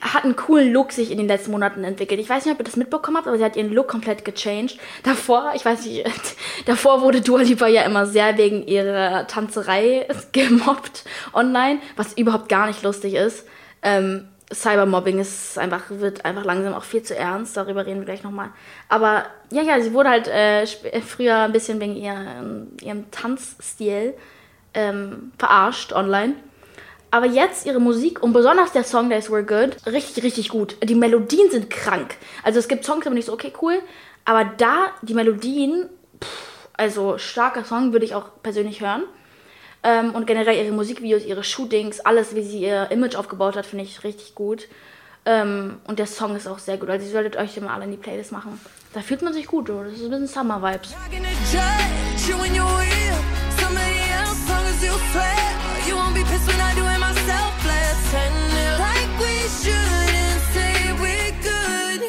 hat 0.00 0.24
einen 0.24 0.34
coolen 0.34 0.72
Look 0.72 0.90
sich 0.90 1.12
in 1.12 1.18
den 1.18 1.28
letzten 1.28 1.52
Monaten 1.52 1.84
entwickelt. 1.84 2.18
Ich 2.18 2.28
weiß 2.28 2.44
nicht, 2.44 2.54
ob 2.54 2.60
ihr 2.60 2.64
das 2.64 2.76
mitbekommen 2.76 3.16
habt, 3.16 3.28
aber 3.28 3.38
sie 3.38 3.44
hat 3.44 3.54
ihren 3.54 3.72
Look 3.72 3.86
komplett 3.86 4.24
gechanged. 4.24 4.78
Davor, 5.04 5.52
ich 5.54 5.64
weiß 5.64 5.84
nicht, 5.84 6.04
davor 6.66 7.02
wurde 7.02 7.20
Dua 7.20 7.42
Lipa 7.42 7.68
ja 7.68 7.82
immer 7.82 8.06
sehr 8.06 8.36
wegen 8.38 8.66
ihrer 8.66 9.26
Tanzerei 9.28 10.08
gemobbt 10.32 11.04
online, 11.32 11.78
was 11.96 12.14
überhaupt 12.14 12.48
gar 12.48 12.66
nicht 12.66 12.82
lustig 12.82 13.14
ist. 13.14 13.46
Ähm, 13.82 14.26
Cybermobbing 14.52 15.18
ist 15.18 15.58
einfach, 15.58 15.84
wird 15.90 16.24
einfach 16.24 16.44
langsam 16.44 16.72
auch 16.72 16.84
viel 16.84 17.02
zu 17.02 17.14
ernst. 17.14 17.56
Darüber 17.56 17.84
reden 17.84 18.00
wir 18.00 18.06
gleich 18.06 18.22
nochmal. 18.22 18.50
Aber 18.88 19.26
ja, 19.50 19.62
ja, 19.62 19.80
sie 19.80 19.92
wurde 19.92 20.08
halt 20.08 20.28
äh, 20.28 20.66
früher 21.02 21.40
ein 21.40 21.52
bisschen 21.52 21.80
wegen 21.80 21.96
ihrem, 21.96 22.68
ihrem 22.80 23.10
Tanzstil 23.10 24.14
ähm, 24.72 25.32
verarscht 25.38 25.92
online. 25.92 26.34
Aber 27.10 27.26
jetzt 27.26 27.66
ihre 27.66 27.80
Musik 27.80 28.22
und 28.22 28.32
besonders 28.32 28.72
der 28.72 28.84
Song, 28.84 29.10
ist 29.10 29.30
We're 29.30 29.42
Good, 29.42 29.76
richtig, 29.86 30.24
richtig 30.24 30.50
gut. 30.50 30.76
Die 30.82 30.94
Melodien 30.94 31.50
sind 31.50 31.70
krank. 31.70 32.16
Also 32.42 32.58
es 32.58 32.68
gibt 32.68 32.84
Songs, 32.84 33.06
aber 33.06 33.14
nicht 33.14 33.26
so, 33.26 33.32
okay, 33.32 33.52
cool. 33.62 33.80
Aber 34.24 34.44
da, 34.44 34.88
die 35.02 35.14
Melodien, 35.14 35.88
pff, 36.22 36.68
also 36.74 37.16
starker 37.16 37.64
Song, 37.64 37.92
würde 37.92 38.04
ich 38.04 38.14
auch 38.14 38.30
persönlich 38.42 38.82
hören. 38.82 39.04
Ähm, 39.82 40.14
und 40.14 40.26
generell 40.26 40.56
ihre 40.56 40.74
Musikvideos, 40.74 41.24
ihre 41.24 41.44
Shootings, 41.44 42.00
alles, 42.00 42.34
wie 42.34 42.42
sie 42.42 42.60
ihr 42.60 42.90
Image 42.90 43.14
aufgebaut 43.16 43.56
hat, 43.56 43.66
finde 43.66 43.84
ich 43.84 44.02
richtig 44.04 44.34
gut. 44.34 44.68
Ähm, 45.24 45.80
und 45.86 45.98
der 45.98 46.06
Song 46.06 46.34
ist 46.34 46.48
auch 46.48 46.58
sehr 46.58 46.78
gut. 46.78 46.90
Also 46.90 47.06
ihr 47.06 47.12
solltet 47.12 47.36
euch 47.36 47.54
den 47.54 47.64
mal 47.64 47.74
alle 47.74 47.84
in 47.84 47.92
die 47.92 47.96
Playlist 47.96 48.32
machen. 48.32 48.60
Da 48.94 49.00
fühlt 49.00 49.22
man 49.22 49.32
sich 49.32 49.46
gut, 49.46 49.70
oder? 49.70 49.84
Das 49.84 49.94
ist 49.94 50.04
ein 50.04 50.10
bisschen 50.10 50.28
we're 60.98 61.32
good. 61.42 62.02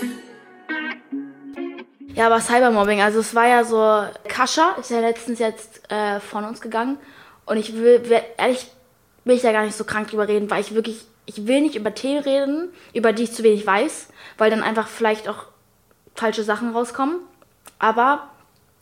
Ja, 2.16 2.26
aber 2.26 2.42
Cybermobbing, 2.42 3.02
also 3.02 3.20
es 3.20 3.36
war 3.36 3.48
ja 3.48 3.64
so, 3.64 4.06
Kascha 4.28 4.76
ist 4.80 4.90
ja 4.90 5.00
letztens 5.02 5.40
jetzt 5.40 5.90
äh, 5.92 6.20
von 6.20 6.46
uns 6.46 6.62
gegangen 6.62 6.98
und 7.50 7.58
ich 7.58 7.74
will, 7.74 8.02
ehrlich, 8.38 8.68
will 9.26 9.36
ich 9.36 9.42
da 9.42 9.52
gar 9.52 9.66
nicht 9.66 9.76
so 9.76 9.84
krank 9.84 10.10
drüber 10.10 10.28
reden, 10.28 10.52
weil 10.52 10.62
ich 10.62 10.76
wirklich, 10.76 11.06
ich 11.26 11.48
will 11.48 11.62
nicht 11.62 11.76
über 11.76 11.96
Themen 11.96 12.24
reden, 12.24 12.70
über 12.94 13.12
die 13.12 13.24
ich 13.24 13.34
zu 13.34 13.42
wenig 13.42 13.66
weiß, 13.66 14.10
weil 14.38 14.52
dann 14.52 14.62
einfach 14.62 14.88
vielleicht 14.88 15.28
auch 15.28 15.46
falsche 16.14 16.44
Sachen 16.44 16.72
rauskommen. 16.74 17.16
Aber 17.80 18.30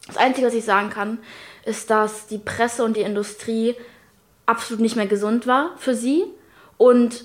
das 0.05 0.17
Einzige, 0.17 0.47
was 0.47 0.53
ich 0.53 0.65
sagen 0.65 0.89
kann, 0.89 1.19
ist, 1.63 1.89
dass 1.89 2.27
die 2.27 2.39
Presse 2.39 2.83
und 2.83 2.97
die 2.97 3.01
Industrie 3.01 3.75
absolut 4.45 4.81
nicht 4.81 4.97
mehr 4.97 5.07
gesund 5.07 5.47
war 5.47 5.71
für 5.77 5.95
sie. 5.95 6.25
Und 6.77 7.23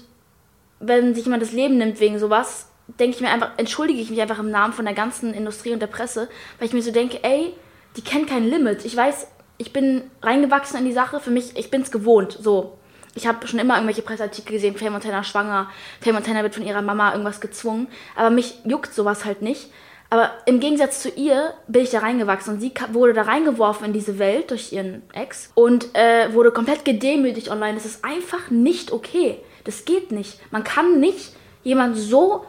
wenn 0.79 1.13
sich 1.13 1.25
jemand 1.25 1.43
das 1.43 1.53
Leben 1.53 1.77
nimmt 1.77 1.99
wegen 1.99 2.21
sowas, 2.21 2.69
denke 3.01 3.17
ich 3.17 3.21
mir 3.21 3.31
einfach, 3.31 3.51
entschuldige 3.57 4.01
ich 4.01 4.11
mich 4.11 4.21
einfach 4.21 4.39
im 4.39 4.51
Namen 4.51 4.75
von 4.75 4.85
der 4.85 4.95
ganzen 4.95 5.35
Industrie 5.35 5.73
und 5.73 5.81
der 5.81 5.89
Presse, 5.89 6.29
weil 6.59 6.69
ich 6.69 6.75
mir 6.75 6.83
so 6.83 6.93
denke, 6.93 7.19
ey, 7.25 7.53
die 7.97 8.03
kennen 8.03 8.27
kein 8.27 8.49
Limit. 8.49 8.85
Ich 8.85 8.97
weiß, 8.97 9.27
ich 9.63 9.73
bin 9.73 10.11
reingewachsen 10.23 10.81
in 10.81 10.85
die 10.85 10.93
Sache, 10.93 11.21
für 11.21 11.31
mich, 11.31 11.57
ich 11.57 11.71
bin 11.71 11.83
es 11.83 11.93
gewohnt, 11.93 12.37
so. 12.41 12.79
Ich 13.15 13.29
habe 13.29 13.47
schon 13.47 13.61
immer 13.61 13.75
irgendwelche 13.75 14.03
Presseartikel 14.03 14.55
gesehen, 14.55 14.77
Faye 14.77 14.91
Montana 14.91 15.23
schwanger, 15.23 15.71
Faye 16.01 16.13
Montana 16.13 16.43
wird 16.43 16.55
von 16.55 16.67
ihrer 16.67 16.83
Mama 16.83 17.13
irgendwas 17.13 17.41
gezwungen, 17.41 17.87
aber 18.17 18.31
mich 18.31 18.57
juckt 18.65 18.93
sowas 18.93 19.25
halt 19.25 19.41
nicht. 19.41 19.71
Aber 20.11 20.33
im 20.47 20.59
Gegensatz 20.59 21.01
zu 21.01 21.11
ihr 21.11 21.55
bin 21.69 21.85
ich 21.85 21.91
da 21.91 22.01
reingewachsen 22.01 22.55
und 22.55 22.61
sie 22.61 22.73
wurde 22.91 23.13
da 23.13 23.23
reingeworfen 23.23 23.87
in 23.87 23.93
diese 23.93 24.19
Welt 24.19 24.51
durch 24.51 24.73
ihren 24.73 25.03
Ex 25.13 25.51
und 25.55 25.95
äh, 25.95 26.35
wurde 26.35 26.51
komplett 26.51 26.85
gedemütigt 26.85 27.49
online. 27.49 27.75
Das 27.75 27.87
ist 27.87 28.05
einfach 28.05 28.51
nicht 28.51 28.91
okay. 28.91 29.39
Das 29.65 29.85
geht 29.85 30.11
nicht. 30.11 30.41
Man 30.51 30.65
kann 30.65 30.99
nicht 30.99 31.35
jemand 31.63 31.97
so 31.97 32.45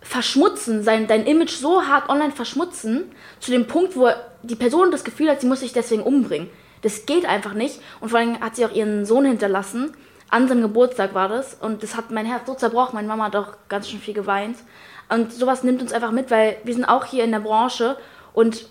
verschmutzen, 0.00 0.82
sein, 0.82 1.06
dein 1.06 1.26
Image 1.26 1.52
so 1.52 1.82
hart 1.86 2.08
online 2.08 2.32
verschmutzen, 2.32 3.12
zu 3.38 3.50
dem 3.50 3.66
Punkt, 3.66 3.96
wo 3.96 4.08
die 4.42 4.56
Person 4.56 4.90
das 4.90 5.04
Gefühl 5.04 5.30
hat, 5.30 5.40
sie 5.40 5.46
muss 5.46 5.60
sich 5.60 5.72
deswegen 5.72 6.02
umbringen. 6.02 6.48
Das 6.82 7.06
geht 7.06 7.26
einfach 7.26 7.54
nicht. 7.54 7.80
Und 8.00 8.10
vor 8.10 8.18
allem 8.18 8.40
hat 8.40 8.56
sie 8.56 8.64
auch 8.64 8.72
ihren 8.72 9.04
Sohn 9.04 9.24
hinterlassen. 9.24 9.92
An 10.30 10.48
seinem 10.48 10.62
Geburtstag 10.62 11.14
war 11.14 11.28
das. 11.28 11.54
Und 11.54 11.82
das 11.82 11.96
hat 11.96 12.10
mein 12.10 12.26
Herz 12.26 12.46
so 12.46 12.54
zerbrochen. 12.54 12.94
Meine 12.94 13.08
Mama 13.08 13.24
hat 13.24 13.36
auch 13.36 13.52
ganz 13.68 13.88
schön 13.88 14.00
viel 14.00 14.14
geweint. 14.14 14.56
Und 15.10 15.32
sowas 15.32 15.64
nimmt 15.64 15.82
uns 15.82 15.92
einfach 15.92 16.12
mit, 16.12 16.30
weil 16.30 16.56
wir 16.64 16.72
sind 16.72 16.84
auch 16.84 17.04
hier 17.04 17.24
in 17.24 17.32
der 17.32 17.40
Branche 17.40 17.96
und 18.32 18.66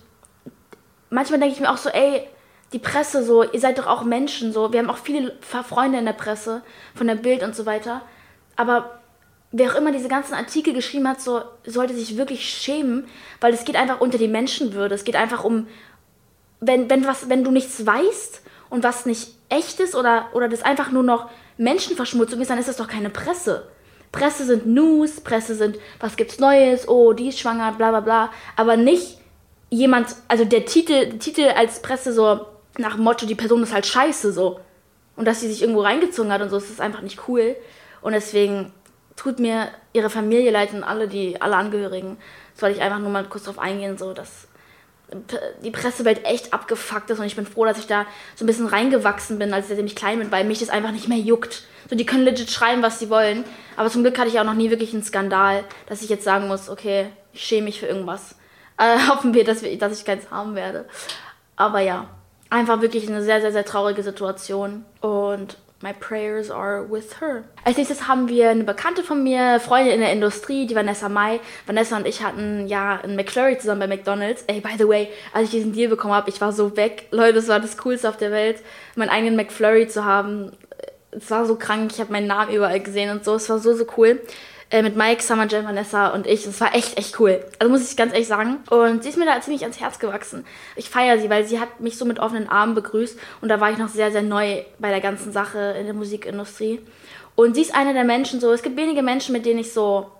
manchmal 1.10 1.40
denke 1.40 1.56
ich 1.56 1.62
mir 1.62 1.70
auch 1.70 1.78
so, 1.78 1.90
ey, 1.90 2.28
die 2.72 2.80
Presse 2.80 3.24
so, 3.24 3.44
ihr 3.44 3.60
seid 3.60 3.78
doch 3.78 3.88
auch 3.88 4.04
Menschen 4.04 4.54
so. 4.54 4.72
Wir 4.72 4.80
haben 4.80 4.90
auch 4.90 4.98
viele 4.98 5.36
Freunde 5.42 5.98
in 5.98 6.06
der 6.06 6.14
Presse, 6.14 6.62
von 6.96 7.08
der 7.08 7.16
Bild 7.16 7.44
und 7.44 7.56
so 7.56 7.66
weiter. 7.66 8.02
Aber 8.56 8.99
wer 9.52 9.72
auch 9.72 9.76
immer 9.76 9.92
diese 9.92 10.08
ganzen 10.08 10.34
Artikel 10.34 10.74
geschrieben 10.74 11.08
hat, 11.08 11.22
so 11.22 11.42
sollte 11.66 11.96
sich 11.96 12.18
wirklich 12.18 12.48
schämen, 12.48 13.08
weil 13.42 13.54
es 13.54 13.66
geht 13.66 13.76
einfach 13.76 14.00
unter 14.00 14.18
die 14.18 14.28
Menschenwürde. 14.28 14.96
Es 14.96 15.04
geht 15.04 15.16
einfach 15.16 15.44
um, 15.44 15.68
wenn, 16.60 16.90
wenn, 16.90 17.06
was, 17.06 17.30
wenn 17.30 17.44
du 17.44 17.52
nichts 17.52 17.86
weißt 17.86 18.42
und 18.70 18.84
was 18.84 19.06
nicht 19.06 19.30
echt 19.50 19.80
ist 19.80 19.96
oder, 19.96 20.30
oder 20.34 20.48
das 20.48 20.62
einfach 20.62 20.92
nur 20.92 21.04
noch 21.04 21.30
Menschenverschmutzung 21.58 22.40
ist, 22.42 22.50
dann 22.50 22.60
ist 22.60 22.70
das 22.70 22.78
doch 22.78 22.88
keine 22.88 23.10
Presse. 23.10 23.68
Presse 24.12 24.46
sind 24.46 24.66
News, 24.66 25.22
Presse 25.22 25.56
sind, 25.56 25.78
was 26.00 26.16
gibt's 26.16 26.40
Neues, 26.40 26.88
oh, 26.88 27.14
die 27.14 27.30
ist 27.30 27.40
schwanger, 27.40 27.74
bla 27.74 27.90
bla 27.90 28.00
bla. 28.00 28.32
Aber 28.56 28.78
nicht 28.78 29.18
jemand, 29.70 30.16
also 30.28 30.46
der 30.46 30.66
Titel, 30.66 31.18
Titel 31.20 31.48
als 31.56 31.82
Presse 31.82 32.14
so 32.14 32.46
nach 32.78 32.98
Motto, 32.98 33.26
die 33.26 33.36
Person 33.36 33.64
ist 33.64 33.74
halt 33.74 33.86
scheiße 33.86 34.32
so. 34.32 34.60
und 35.16 35.26
dass 35.26 35.42
sie 35.42 35.48
sich 35.48 35.62
irgendwo 35.62 35.82
reingezogen 35.82 36.32
hat 36.32 36.42
und 36.42 36.50
so, 36.50 36.56
das 36.58 36.70
ist 36.70 36.82
einfach 36.82 37.02
nicht 37.02 37.28
cool. 37.28 37.56
Und 38.02 38.14
deswegen 38.14 38.72
tut 39.20 39.40
mir 39.40 39.68
ihre 39.92 40.10
Familie 40.10 40.50
leid 40.50 40.74
und 40.74 40.84
alle, 40.84 41.10
die, 41.10 41.42
alle 41.42 41.58
Angehörigen. 41.58 42.18
Das 42.54 42.62
wollte 42.62 42.78
ich 42.78 42.82
einfach 42.82 43.00
nur 43.00 43.10
mal 43.10 43.26
kurz 43.26 43.44
drauf 43.44 43.60
eingehen, 43.60 43.98
so 43.98 44.14
dass 44.14 44.48
die 45.64 45.72
Pressewelt 45.72 46.24
echt 46.26 46.54
abgefuckt 46.54 47.10
ist 47.10 47.20
und 47.20 47.26
ich 47.26 47.36
bin 47.36 47.48
froh, 47.48 47.66
dass 47.66 47.80
ich 47.80 47.88
da 47.88 48.06
so 48.36 48.46
ein 48.46 48.48
bisschen 48.48 48.68
reingewachsen 48.68 49.40
bin, 49.40 49.54
als 49.54 49.68
seitdem 49.68 49.88
ich 49.88 49.96
klein 49.96 50.20
bin, 50.20 50.32
weil 50.32 50.44
mich 50.46 50.60
das 50.60 50.70
einfach 50.70 50.92
nicht 50.92 51.08
mehr 51.08 51.18
juckt. 51.18 51.64
So, 51.90 51.96
die 51.96 52.06
können 52.06 52.24
legit 52.24 52.52
schreiben, 52.52 52.84
was 52.84 53.00
sie 53.00 53.10
wollen. 53.10 53.44
Aber 53.76 53.90
zum 53.90 54.04
Glück 54.04 54.18
hatte 54.20 54.30
ich 54.30 54.40
auch 54.40 54.44
noch 54.44 54.54
nie 54.54 54.70
wirklich 54.70 54.94
einen 54.94 55.04
Skandal, 55.04 55.64
dass 55.88 56.04
ich 56.04 56.10
jetzt 56.10 56.24
sagen 56.24 56.48
muss, 56.48 56.70
okay, 56.70 57.08
ich 57.34 57.44
schäme 57.44 57.66
mich 57.66 57.80
für 57.80 57.88
irgendwas. 57.88 58.36
Äh, 58.78 59.00
hoffen 59.10 59.34
wir, 59.34 59.44
dass, 59.44 59.64
wir, 59.64 59.76
dass 59.78 59.98
ich 59.98 60.06
keins 60.06 60.30
haben 60.30 60.56
werde. 60.56 60.86
Aber 61.56 61.80
ja, 61.80 62.08
einfach 62.52 62.82
wirklich 62.82 63.10
eine 63.10 63.24
sehr, 63.24 63.42
sehr, 63.42 63.52
sehr 63.52 63.66
traurige 63.66 64.04
Situation. 64.04 64.86
Und 65.02 65.58
My 65.82 65.94
prayers 65.94 66.52
are 66.52 66.86
with 66.92 67.22
her. 67.22 67.46
Als 67.64 67.78
nächstes 67.78 68.06
haben 68.10 68.28
wir 68.28 68.50
eine 68.50 68.66
Bekannte 68.66 69.02
von 69.02 69.24
mir, 69.24 69.62
Freundin 69.62 69.94
in 69.94 70.02
der 70.02 70.12
Industrie, 70.12 70.68
die 70.68 70.76
Vanessa 70.76 71.08
Mai. 71.08 71.40
Vanessa 71.68 71.96
und 71.96 72.06
ich 72.06 72.22
hatten 72.22 72.68
ja 72.68 73.00
einen 73.02 73.16
McFlurry 73.16 73.58
zusammen 73.58 73.80
bei 73.80 73.88
McDonald's. 73.88 74.44
Ey, 74.48 74.60
by 74.60 74.74
the 74.78 74.86
way, 74.86 75.08
als 75.32 75.46
ich 75.46 75.52
diesen 75.52 75.72
Deal 75.72 75.90
bekommen 75.90 76.14
habe, 76.14 76.30
ich 76.30 76.42
war 76.42 76.52
so 76.52 76.76
weg. 76.76 77.08
Leute, 77.12 77.36
das 77.36 77.48
war 77.48 77.62
das 77.62 77.78
Coolste 77.78 78.10
auf 78.10 78.18
der 78.18 78.32
Welt, 78.32 78.62
meinen 78.96 79.10
eigenen 79.10 79.38
McFlurry 79.38 79.88
zu 79.88 80.04
haben. 80.04 80.52
Es 81.12 81.32
war 81.32 81.46
so 81.46 81.56
krank, 81.56 81.92
ich 81.94 82.02
habe 82.02 82.12
meinen 82.12 82.28
Namen 82.28 82.54
überall 82.54 82.82
gesehen 82.82 83.10
und 83.12 83.24
so. 83.24 83.36
Es 83.36 83.50
war 83.50 83.60
so, 83.60 83.74
so 83.74 83.86
cool 83.96 84.20
äh, 84.72 84.82
mit 84.84 84.96
Mike, 84.96 85.24
Summer 85.24 85.48
Jam, 85.48 85.66
Vanessa 85.66 86.10
und 86.10 86.28
ich. 86.28 86.44
Das 86.44 86.62
war 86.62 86.76
echt, 86.76 86.98
echt 86.98 87.20
cool. 87.20 87.44
Also 87.58 87.72
muss 87.72 87.90
ich 87.90 87.98
ganz 87.98 88.14
ehrlich 88.14 88.28
sagen. 88.28 88.58
Und 88.70 89.04
sie 89.04 89.10
ist 89.10 89.18
mir 89.18 89.26
da 89.26 89.42
ziemlich 89.42 89.64
ans 89.64 89.80
Herz 89.80 90.00
gewachsen. 90.00 90.46
Ich 90.76 90.90
feiere 90.90 91.20
sie, 91.20 91.30
weil 91.30 91.46
sie 91.46 91.60
hat 91.60 91.80
mich 91.80 91.98
so 91.98 92.06
mit 92.06 92.20
offenen 92.20 92.48
Armen 92.48 92.76
begrüßt. 92.76 93.18
Und 93.42 93.50
da 93.50 93.60
war 93.60 93.72
ich 93.72 93.78
noch 93.78 93.90
sehr, 93.90 94.12
sehr 94.12 94.22
neu 94.22 94.64
bei 94.78 94.90
der 94.90 95.02
ganzen 95.02 95.32
Sache 95.32 95.76
in 95.80 95.86
der 95.86 95.96
Musikindustrie. 95.96 96.82
Und 97.36 97.56
sie 97.56 97.62
ist 97.62 97.74
eine 97.74 97.94
der 97.94 98.04
Menschen 98.04 98.40
so, 98.40 98.52
es 98.52 98.62
gibt 98.62 98.78
wenige 98.78 99.02
Menschen, 99.02 99.34
mit 99.34 99.46
denen 99.46 99.60
ich 99.60 99.74
so 99.74 100.12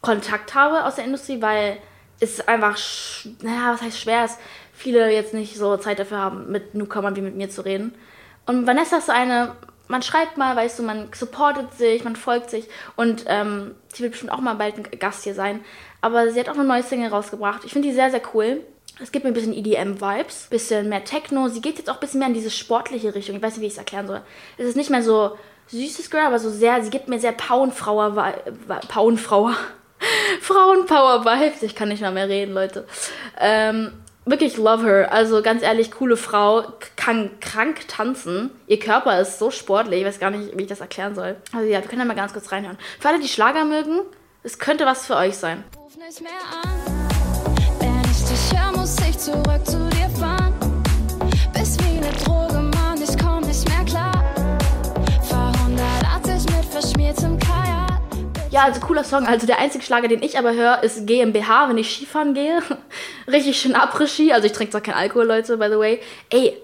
Kontakt 0.00 0.54
habe 0.54 0.84
aus 0.84 0.94
der 0.94 1.04
Industrie, 1.04 1.42
weil 1.42 1.76
es 2.20 2.46
einfach, 2.46 2.78
naja, 3.42 3.74
was 3.74 3.82
heißt 3.82 4.00
schwer 4.00 4.24
ist, 4.24 4.38
viele 4.72 5.12
jetzt 5.12 5.34
nicht 5.34 5.56
so 5.56 5.76
Zeit 5.76 5.98
dafür 5.98 6.18
haben, 6.18 6.50
mit 6.50 6.74
Newcomern 6.74 7.16
wie 7.16 7.20
mit 7.20 7.36
mir 7.36 7.50
zu 7.50 7.64
reden. 7.64 7.94
Und 8.46 8.66
Vanessa 8.66 8.98
ist 8.98 9.06
so 9.06 9.12
eine, 9.12 9.54
man 9.88 10.02
schreibt 10.02 10.36
mal, 10.36 10.54
weißt 10.54 10.78
du, 10.78 10.82
man 10.82 11.08
supportet 11.12 11.74
sich, 11.74 12.04
man 12.04 12.14
folgt 12.14 12.50
sich 12.50 12.68
und 12.96 13.24
ähm, 13.26 13.74
sie 13.92 14.02
wird 14.02 14.12
bestimmt 14.12 14.32
auch 14.32 14.40
mal 14.40 14.54
bald 14.54 14.76
ein 14.76 14.98
Gast 14.98 15.24
hier 15.24 15.34
sein. 15.34 15.60
Aber 16.00 16.30
sie 16.30 16.38
hat 16.38 16.48
auch 16.48 16.54
eine 16.54 16.64
neue 16.64 16.82
Single 16.82 17.08
rausgebracht. 17.08 17.64
Ich 17.64 17.72
finde 17.72 17.88
die 17.88 17.94
sehr, 17.94 18.10
sehr 18.10 18.22
cool. 18.34 18.60
Es 19.00 19.12
gibt 19.12 19.24
mir 19.24 19.30
ein 19.30 19.34
bisschen 19.34 19.54
EDM-Vibes, 19.54 20.48
bisschen 20.50 20.88
mehr 20.88 21.04
Techno. 21.04 21.48
Sie 21.48 21.60
geht 21.60 21.78
jetzt 21.78 21.88
auch 21.88 21.94
ein 21.94 22.00
bisschen 22.00 22.18
mehr 22.18 22.28
in 22.28 22.34
diese 22.34 22.50
sportliche 22.50 23.14
Richtung. 23.14 23.36
Ich 23.36 23.42
weiß 23.42 23.54
nicht, 23.54 23.62
wie 23.62 23.66
ich 23.66 23.72
es 23.72 23.78
erklären 23.78 24.06
soll. 24.06 24.22
Es 24.56 24.66
ist 24.66 24.76
nicht 24.76 24.90
mehr 24.90 25.02
so 25.02 25.36
süßes 25.68 26.10
Girl, 26.10 26.26
aber 26.26 26.38
so 26.38 26.50
sehr, 26.50 26.82
sie 26.82 26.90
gibt 26.90 27.08
mir 27.08 27.20
sehr 27.20 27.32
Poundfrauer, 27.32 28.34
Poundfrauer, 28.88 29.54
Frauenpower-Vibes. 30.40 31.62
Ich 31.62 31.74
kann 31.74 31.88
nicht 31.88 32.00
mehr 32.00 32.10
mehr 32.10 32.28
reden, 32.28 32.54
Leute. 32.54 32.86
Ähm, 33.38 33.92
wirklich 34.30 34.56
love 34.56 34.84
her. 34.84 35.12
Also 35.12 35.42
ganz 35.42 35.62
ehrlich, 35.62 35.90
coole 35.90 36.16
Frau, 36.16 36.64
kann 36.96 37.30
krank 37.40 37.88
tanzen. 37.88 38.50
Ihr 38.66 38.78
Körper 38.78 39.20
ist 39.20 39.38
so 39.38 39.50
sportlich, 39.50 40.00
ich 40.00 40.06
weiß 40.06 40.20
gar 40.20 40.30
nicht, 40.30 40.56
wie 40.56 40.62
ich 40.62 40.68
das 40.68 40.80
erklären 40.80 41.14
soll. 41.14 41.36
Also 41.52 41.66
ja, 41.66 41.80
wir 41.80 41.88
können 41.88 42.00
da 42.00 42.04
mal 42.04 42.14
ganz 42.14 42.32
kurz 42.32 42.52
reinhören. 42.52 42.78
Für 43.00 43.08
alle, 43.08 43.20
die 43.20 43.28
Schlager 43.28 43.64
mögen, 43.64 44.00
es 44.42 44.58
könnte 44.58 44.86
was 44.86 45.06
für 45.06 45.16
euch 45.16 45.36
sein. 45.36 45.64
Ruf 45.76 45.96
nicht 45.96 46.20
mehr 46.20 46.30
an. 46.62 47.08
Wenn 47.80 48.10
ich 48.10 48.24
dich 48.24 48.58
höre, 48.58 48.76
muss 48.76 48.96
ich 49.08 49.18
zurück 49.18 49.64
zu 49.64 49.88
dir 49.90 50.08
fahren. 50.18 50.37
Ja, 58.58 58.64
also 58.64 58.80
cooler 58.80 59.04
Song. 59.04 59.24
Also 59.24 59.46
der 59.46 59.60
einzige 59.60 59.84
Schlager, 59.84 60.08
den 60.08 60.20
ich 60.20 60.36
aber 60.36 60.52
höre, 60.52 60.82
ist 60.82 61.06
GmbH, 61.06 61.68
wenn 61.68 61.78
ich 61.78 61.94
Skifahren 61.94 62.34
gehe. 62.34 62.60
Richtig 63.28 63.56
schön 63.60 63.76
Après-Ski. 63.76 64.32
Also 64.32 64.46
ich 64.46 64.52
trinke 64.52 64.72
zwar 64.72 64.80
keinen 64.80 64.96
Alkohol, 64.96 65.26
Leute, 65.26 65.58
by 65.58 65.68
the 65.70 65.78
way. 65.78 66.00
Ey, 66.28 66.60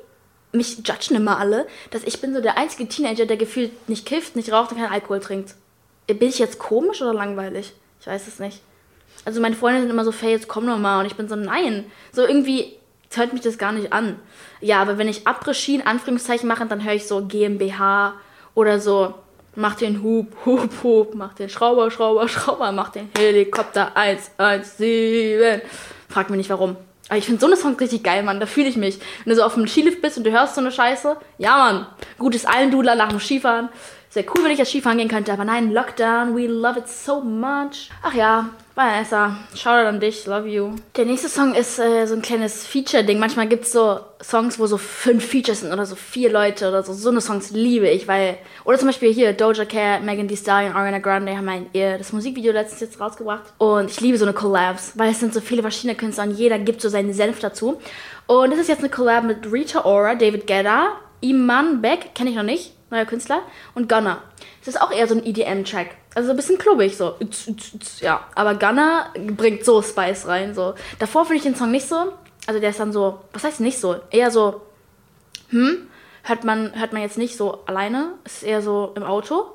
mich 0.50 0.78
judgen 0.78 1.14
immer 1.14 1.38
alle, 1.38 1.68
dass 1.92 2.02
ich 2.02 2.20
bin 2.20 2.34
so 2.34 2.40
der 2.40 2.58
einzige 2.58 2.88
Teenager, 2.88 3.26
der 3.26 3.36
gefühlt 3.36 3.88
nicht 3.88 4.06
kifft, 4.06 4.34
nicht 4.34 4.50
raucht 4.50 4.72
und 4.72 4.78
keinen 4.78 4.90
Alkohol 4.90 5.20
trinkt. 5.20 5.54
Bin 6.08 6.28
ich 6.28 6.40
jetzt 6.40 6.58
komisch 6.58 7.00
oder 7.00 7.14
langweilig? 7.14 7.72
Ich 8.00 8.08
weiß 8.08 8.26
es 8.26 8.40
nicht. 8.40 8.60
Also 9.24 9.40
meine 9.40 9.54
Freunde 9.54 9.82
sind 9.82 9.90
immer 9.90 10.04
so, 10.04 10.10
Faye, 10.10 10.32
jetzt 10.32 10.48
komm 10.48 10.66
noch 10.66 10.78
mal. 10.78 10.98
Und 10.98 11.06
ich 11.06 11.14
bin 11.14 11.28
so, 11.28 11.36
nein. 11.36 11.84
So 12.10 12.26
irgendwie 12.26 12.76
hört 13.14 13.32
mich 13.32 13.42
das 13.42 13.56
gar 13.56 13.70
nicht 13.70 13.92
an. 13.92 14.18
Ja, 14.60 14.82
aber 14.82 14.98
wenn 14.98 15.06
ich 15.06 15.28
Après-Ski 15.28 15.76
in 15.76 15.86
Anführungszeichen 15.86 16.48
mache, 16.48 16.66
dann 16.66 16.82
höre 16.82 16.94
ich 16.94 17.06
so 17.06 17.24
GmbH 17.24 18.14
oder 18.56 18.80
so 18.80 19.14
mach 19.56 19.74
den 19.74 20.02
Hub, 20.02 20.28
Hub, 20.44 20.70
Hub, 20.82 21.14
mach 21.14 21.34
den 21.34 21.48
Schrauber, 21.48 21.90
Schrauber, 21.90 22.28
Schrauber, 22.28 22.72
mach 22.72 22.90
den 22.90 23.08
Helikopter 23.16 23.96
117. 23.96 25.62
Frag 26.08 26.30
mich 26.30 26.38
nicht 26.38 26.50
warum. 26.50 26.76
Aber 27.08 27.18
ich 27.18 27.26
finde 27.26 27.40
so 27.40 27.46
eine 27.46 27.56
Songs 27.56 27.80
richtig 27.80 28.02
geil, 28.02 28.22
Mann. 28.22 28.40
Da 28.40 28.46
fühle 28.46 28.68
ich 28.68 28.76
mich. 28.76 28.98
Wenn 29.24 29.30
du 29.30 29.36
so 29.36 29.42
auf 29.42 29.54
dem 29.54 29.66
Skilift 29.66 30.00
bist 30.00 30.16
und 30.16 30.24
du 30.24 30.30
hörst 30.30 30.54
so 30.54 30.60
eine 30.60 30.72
Scheiße, 30.72 31.16
ja, 31.38 31.56
Mann. 31.56 31.86
Gutes 32.18 32.46
Allendudler 32.46 32.94
nach 32.94 33.10
dem 33.10 33.20
Skifahren. 33.20 33.68
Sehr 34.14 34.24
cool, 34.32 34.44
wenn 34.44 34.52
ich 34.52 34.58
jetzt 34.58 34.68
Skifahren 34.68 34.98
gehen 34.98 35.08
könnte, 35.08 35.32
aber 35.32 35.44
nein, 35.44 35.72
Lockdown, 35.72 36.36
we 36.36 36.46
love 36.46 36.78
it 36.78 36.86
so 36.86 37.20
much. 37.20 37.90
Ach 38.00 38.14
ja, 38.14 38.48
Vanessa, 38.76 39.36
Shoutout 39.56 39.88
an 39.88 39.98
dich, 39.98 40.24
love 40.26 40.46
you. 40.46 40.76
Der 40.94 41.04
nächste 41.04 41.28
Song 41.28 41.52
ist 41.52 41.80
äh, 41.80 42.06
so 42.06 42.14
ein 42.14 42.22
kleines 42.22 42.64
Feature-Ding. 42.64 43.18
Manchmal 43.18 43.48
gibt 43.48 43.64
es 43.64 43.72
so 43.72 43.98
Songs, 44.22 44.60
wo 44.60 44.68
so 44.68 44.78
fünf 44.78 45.24
Features 45.24 45.62
sind 45.62 45.72
oder 45.72 45.84
so 45.84 45.96
vier 45.96 46.30
Leute 46.30 46.68
oder 46.68 46.84
so. 46.84 46.92
So 46.92 47.10
eine 47.10 47.20
Songs 47.20 47.50
liebe 47.50 47.88
ich, 47.88 48.06
weil. 48.06 48.38
Oder 48.64 48.78
zum 48.78 48.86
Beispiel 48.86 49.12
hier 49.12 49.32
Doja 49.32 49.64
Cat, 49.64 50.04
Megan 50.04 50.28
Thee 50.28 50.36
Stallion, 50.36 50.76
Ariana 50.76 51.00
Grande 51.00 51.36
haben 51.36 51.66
ihr, 51.72 51.98
das 51.98 52.12
Musikvideo 52.12 52.52
letztens 52.52 52.82
jetzt 52.82 53.00
rausgebracht. 53.00 53.52
Und 53.58 53.90
ich 53.90 54.00
liebe 54.00 54.16
so 54.16 54.26
eine 54.26 54.32
Collabs, 54.32 54.92
weil 54.94 55.10
es 55.10 55.18
sind 55.18 55.34
so 55.34 55.40
viele 55.40 55.62
verschiedene 55.62 55.96
Künstler 55.96 56.22
und 56.22 56.38
jeder 56.38 56.60
gibt 56.60 56.80
so 56.80 56.88
seinen 56.88 57.12
Senf 57.12 57.40
dazu. 57.40 57.80
Und 58.28 58.52
das 58.52 58.60
ist 58.60 58.68
jetzt 58.68 58.78
eine 58.78 58.90
Collab 58.90 59.24
mit 59.24 59.50
Rita 59.50 59.84
Ora, 59.84 60.14
David 60.14 60.46
Guetta, 60.46 60.92
Iman 61.20 61.82
Beck, 61.82 62.14
kenne 62.14 62.30
ich 62.30 62.36
noch 62.36 62.44
nicht, 62.44 62.74
neuer 62.94 63.04
Künstler, 63.04 63.42
und 63.74 63.88
Gunner. 63.88 64.22
Das 64.64 64.74
ist 64.74 64.80
auch 64.80 64.90
eher 64.90 65.06
so 65.06 65.14
ein 65.14 65.24
EDM-Track. 65.24 65.88
Also 66.14 66.30
ein 66.30 66.36
bisschen 66.36 66.58
klubbig 66.58 66.96
so. 66.96 67.16
Ja, 68.00 68.26
aber 68.34 68.54
Gunner 68.54 69.12
bringt 69.36 69.64
so 69.64 69.82
Spice 69.82 70.26
rein. 70.26 70.54
So. 70.54 70.74
Davor 70.98 71.26
finde 71.26 71.38
ich 71.38 71.42
den 71.42 71.56
Song 71.56 71.70
nicht 71.70 71.88
so. 71.88 72.12
Also 72.46 72.60
der 72.60 72.70
ist 72.70 72.80
dann 72.80 72.92
so, 72.92 73.20
was 73.32 73.44
heißt 73.44 73.60
nicht 73.60 73.78
so? 73.78 73.96
Eher 74.10 74.30
so, 74.30 74.62
hm, 75.50 75.88
hört 76.22 76.44
man, 76.44 76.78
hört 76.78 76.92
man 76.92 77.02
jetzt 77.02 77.18
nicht 77.18 77.36
so 77.36 77.64
alleine. 77.66 78.14
Ist 78.24 78.42
eher 78.42 78.62
so 78.62 78.92
im 78.96 79.02
Auto. 79.02 79.50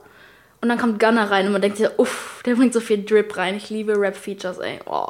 Und 0.61 0.67
dann 0.67 0.77
kommt 0.77 0.99
Gunner 0.99 1.31
rein 1.31 1.45
und 1.45 1.53
man 1.53 1.61
denkt 1.61 1.77
sich, 1.77 1.87
uff, 1.97 2.41
der 2.45 2.55
bringt 2.55 2.73
so 2.73 2.81
viel 2.81 3.03
Drip 3.05 3.35
rein. 3.37 3.55
Ich 3.55 3.69
liebe 3.69 3.97
Rap-Features, 3.97 4.57
ey. 4.57 4.79
Oh, 4.85 5.07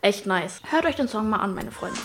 echt 0.00 0.26
nice. 0.26 0.60
Hört 0.70 0.86
euch 0.86 0.94
den 0.94 1.08
Song 1.08 1.28
mal 1.28 1.38
an, 1.38 1.54
meine 1.54 1.72
Freunde. 1.72 1.98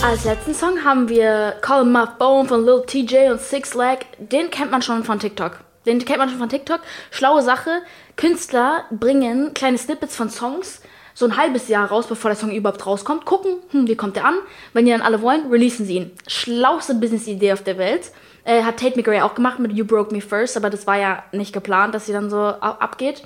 Als 0.00 0.24
letzten 0.24 0.54
Song 0.54 0.84
haben 0.84 1.08
wir 1.08 1.56
Call 1.60 1.80
Him 1.80 1.90
Muff 1.90 2.10
Bone 2.20 2.48
von 2.48 2.64
Lil 2.64 2.84
TJ 2.86 3.30
und 3.30 3.40
Six 3.40 3.74
Leg. 3.74 4.06
Den 4.18 4.48
kennt 4.52 4.70
man 4.70 4.80
schon 4.80 5.02
von 5.02 5.18
TikTok. 5.18 5.58
Den 5.86 6.04
kennt 6.04 6.18
man 6.18 6.28
schon 6.28 6.38
von 6.38 6.48
TikTok. 6.48 6.82
Schlaue 7.10 7.42
Sache. 7.42 7.82
Künstler 8.14 8.84
bringen 8.92 9.54
kleine 9.54 9.76
Snippets 9.76 10.14
von 10.14 10.30
Songs 10.30 10.82
so 11.18 11.26
ein 11.26 11.36
halbes 11.36 11.66
Jahr 11.66 11.88
raus, 11.88 12.06
bevor 12.06 12.30
der 12.30 12.38
Song 12.38 12.52
überhaupt 12.52 12.86
rauskommt. 12.86 13.24
Gucken, 13.24 13.56
hm, 13.70 13.88
wie 13.88 13.96
kommt 13.96 14.14
der 14.14 14.24
an? 14.24 14.36
Wenn 14.72 14.84
die 14.84 14.92
dann 14.92 15.02
alle 15.02 15.20
wollen, 15.20 15.50
releasen 15.50 15.84
sie 15.84 15.96
ihn. 15.96 16.12
Schlauste 16.28 16.94
Business-Idee 16.94 17.54
auf 17.54 17.64
der 17.64 17.76
Welt. 17.76 18.12
Äh, 18.44 18.62
hat 18.62 18.78
Tate 18.78 18.96
McRae 18.96 19.22
auch 19.22 19.34
gemacht 19.34 19.58
mit 19.58 19.72
You 19.72 19.84
Broke 19.84 20.14
Me 20.14 20.20
First, 20.20 20.56
aber 20.56 20.70
das 20.70 20.86
war 20.86 20.96
ja 20.96 21.22
nicht 21.32 21.52
geplant, 21.52 21.94
dass 21.94 22.06
sie 22.06 22.12
dann 22.12 22.30
so 22.30 22.38
abgeht. 22.38 23.22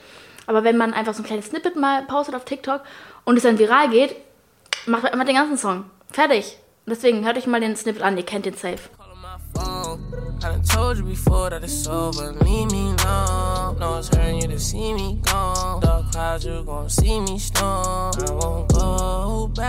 Aber 0.46 0.64
wenn 0.64 0.76
man 0.76 0.94
einfach 0.94 1.14
so 1.14 1.22
ein 1.22 1.26
kleines 1.26 1.46
Snippet 1.46 1.76
mal 1.76 2.02
postet 2.02 2.34
auf 2.34 2.44
TikTok 2.44 2.82
und 3.24 3.36
es 3.36 3.44
dann 3.44 3.58
viral 3.58 3.90
geht, 3.90 4.16
macht 4.86 5.04
man 5.14 5.26
den 5.26 5.36
ganzen 5.36 5.56
Song. 5.56 5.84
Fertig. 6.10 6.58
Deswegen 6.86 7.24
hört 7.24 7.36
euch 7.36 7.46
mal 7.46 7.60
den 7.60 7.76
Snippet 7.76 8.02
an, 8.02 8.16
ihr 8.16 8.24
kennt 8.26 8.46
den 8.46 8.54
safe. 8.54 8.90
I 10.44 10.48
done 10.48 10.62
told 10.64 10.98
you 10.98 11.04
before 11.04 11.50
that 11.50 11.62
it's 11.62 11.86
over. 11.86 12.32
Leave 12.32 12.72
me 12.72 12.94
alone. 13.04 13.78
No, 13.78 13.98
it's 13.98 14.08
hurting 14.08 14.40
you 14.42 14.48
to 14.48 14.58
see 14.58 14.92
me 14.92 15.20
gone. 15.22 15.80
Dark 15.80 16.10
clouds, 16.10 16.44
you 16.44 16.64
gon' 16.64 16.90
see 16.90 17.20
me 17.20 17.38
storm. 17.38 18.12
I 18.18 18.32
won't 18.32 18.72
go 18.72 19.48
back. 19.54 19.61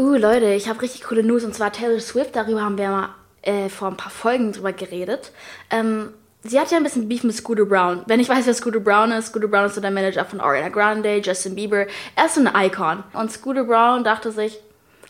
Uh, 0.00 0.16
Leute, 0.16 0.46
ich 0.54 0.66
habe 0.66 0.80
richtig 0.80 1.02
coole 1.02 1.22
News 1.22 1.44
und 1.44 1.54
zwar 1.54 1.74
Taylor 1.74 2.00
Swift. 2.00 2.34
Darüber 2.34 2.62
haben 2.62 2.78
wir 2.78 2.88
mal 2.88 3.10
äh, 3.42 3.68
vor 3.68 3.88
ein 3.88 3.98
paar 3.98 4.10
Folgen 4.10 4.50
drüber 4.50 4.72
geredet. 4.72 5.30
Ähm, 5.68 6.14
sie 6.42 6.58
hat 6.58 6.70
ja 6.70 6.78
ein 6.78 6.84
bisschen 6.84 7.06
Beef 7.06 7.22
mit 7.22 7.36
Scooter 7.36 7.66
Brown. 7.66 8.02
Wenn 8.06 8.18
ich 8.18 8.30
weiß, 8.30 8.46
wer 8.46 8.54
Scooter 8.54 8.80
Brown 8.80 9.12
ist, 9.12 9.26
Scooter 9.26 9.48
Brown 9.48 9.66
ist 9.66 9.74
so 9.74 9.82
der 9.82 9.90
Manager 9.90 10.24
von 10.24 10.40
Ariana 10.40 10.70
Grande, 10.70 11.18
Justin 11.18 11.54
Bieber. 11.54 11.84
Er 12.16 12.24
ist 12.24 12.36
so 12.36 12.40
ein 12.40 12.50
Icon. 12.64 13.04
Und 13.12 13.30
Scooter 13.30 13.64
Brown 13.64 14.02
dachte 14.02 14.32
sich, 14.32 14.58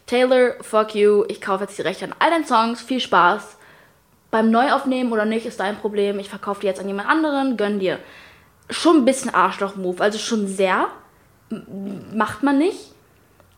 Taylor, 0.06 0.54
fuck 0.60 0.96
you, 0.96 1.24
ich 1.28 1.40
kaufe 1.40 1.62
jetzt 1.62 1.78
die 1.78 1.82
Rechte 1.82 2.06
an 2.06 2.14
all 2.18 2.30
deinen 2.30 2.44
Songs, 2.44 2.82
viel 2.82 2.98
Spaß. 2.98 3.58
beim 4.32 4.50
Neuaufnehmen 4.50 5.12
oder 5.12 5.24
nicht, 5.24 5.46
ist 5.46 5.60
dein 5.60 5.76
Problem. 5.76 6.18
Ich 6.18 6.28
verkaufe 6.28 6.62
die 6.62 6.66
jetzt 6.66 6.80
an 6.80 6.88
jemand 6.88 7.08
anderen, 7.08 7.56
gönn 7.56 7.78
dir. 7.78 8.00
Schon 8.70 8.96
ein 8.96 9.04
bisschen 9.04 9.32
Arschloch-Move, 9.32 10.02
also 10.02 10.18
schon 10.18 10.48
sehr. 10.48 10.88
Macht 12.12 12.42
man 12.42 12.58
nicht. 12.58 12.90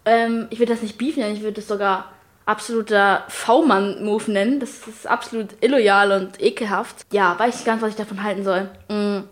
Ähm, 0.04 0.46
ich 0.50 0.58
würde 0.58 0.72
das 0.72 0.82
nicht 0.82 0.98
beefen, 0.98 1.22
ich 1.32 1.42
würde 1.42 1.54
das 1.54 1.68
sogar 1.68 2.12
absoluter 2.44 3.24
V-Mann-Move 3.28 4.30
nennen. 4.30 4.60
Das 4.60 4.86
ist 4.88 5.06
absolut 5.06 5.48
illoyal 5.60 6.12
und 6.12 6.40
ekelhaft. 6.40 7.06
Ja, 7.12 7.38
weiß 7.38 7.60
ich 7.60 7.64
ganz, 7.64 7.82
was 7.82 7.90
ich 7.90 7.96
davon 7.96 8.22
halten 8.22 8.44
soll. 8.44 8.68
Mhm. 8.88 9.24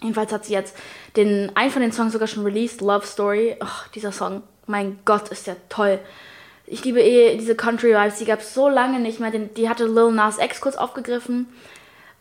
Jedenfalls 0.00 0.32
hat 0.32 0.44
sie 0.44 0.52
jetzt 0.52 0.76
den, 1.16 1.50
einen 1.56 1.70
von 1.70 1.82
den 1.82 1.92
Songs 1.92 2.12
sogar 2.12 2.28
schon 2.28 2.44
released, 2.44 2.80
Love 2.80 3.06
Story. 3.06 3.56
Ach, 3.60 3.88
dieser 3.88 4.12
Song, 4.12 4.42
mein 4.66 4.98
Gott, 5.04 5.28
ist 5.28 5.46
der 5.46 5.56
toll. 5.68 5.98
Ich 6.66 6.84
liebe 6.84 7.00
eh 7.00 7.36
diese 7.36 7.54
Country-Vibes, 7.54 8.18
die 8.18 8.24
gab 8.24 8.40
es 8.40 8.54
so 8.54 8.68
lange 8.68 9.00
nicht 9.00 9.20
mehr. 9.20 9.30
Die 9.30 9.68
hatte 9.68 9.86
Lil 9.86 10.12
Nas 10.12 10.38
X 10.38 10.60
kurz 10.60 10.76
aufgegriffen 10.76 11.46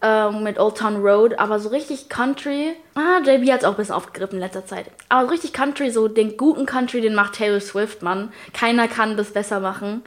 äh, 0.03 0.29
mit 0.31 0.59
Old 0.59 0.77
Town 0.77 0.97
Road, 0.97 1.39
aber 1.39 1.59
so 1.59 1.69
richtig 1.69 2.09
Country. 2.09 2.75
Ah, 2.93 3.19
JB 3.23 3.49
hat 3.51 3.61
es 3.61 3.65
auch 3.65 3.71
ein 3.71 3.77
bisschen 3.77 3.95
aufgegriffen 3.95 4.35
in 4.35 4.41
letzter 4.41 4.65
Zeit. 4.65 4.87
Aber 5.09 5.25
so 5.25 5.31
richtig 5.31 5.53
Country, 5.53 5.89
so 5.89 6.07
den 6.07 6.37
guten 6.37 6.65
Country, 6.65 7.01
den 7.01 7.15
macht 7.15 7.33
Taylor 7.33 7.61
Swift, 7.61 8.03
Mann. 8.03 8.31
Keiner 8.53 8.87
kann 8.87 9.17
das 9.17 9.31
besser 9.31 9.59
machen. 9.59 10.03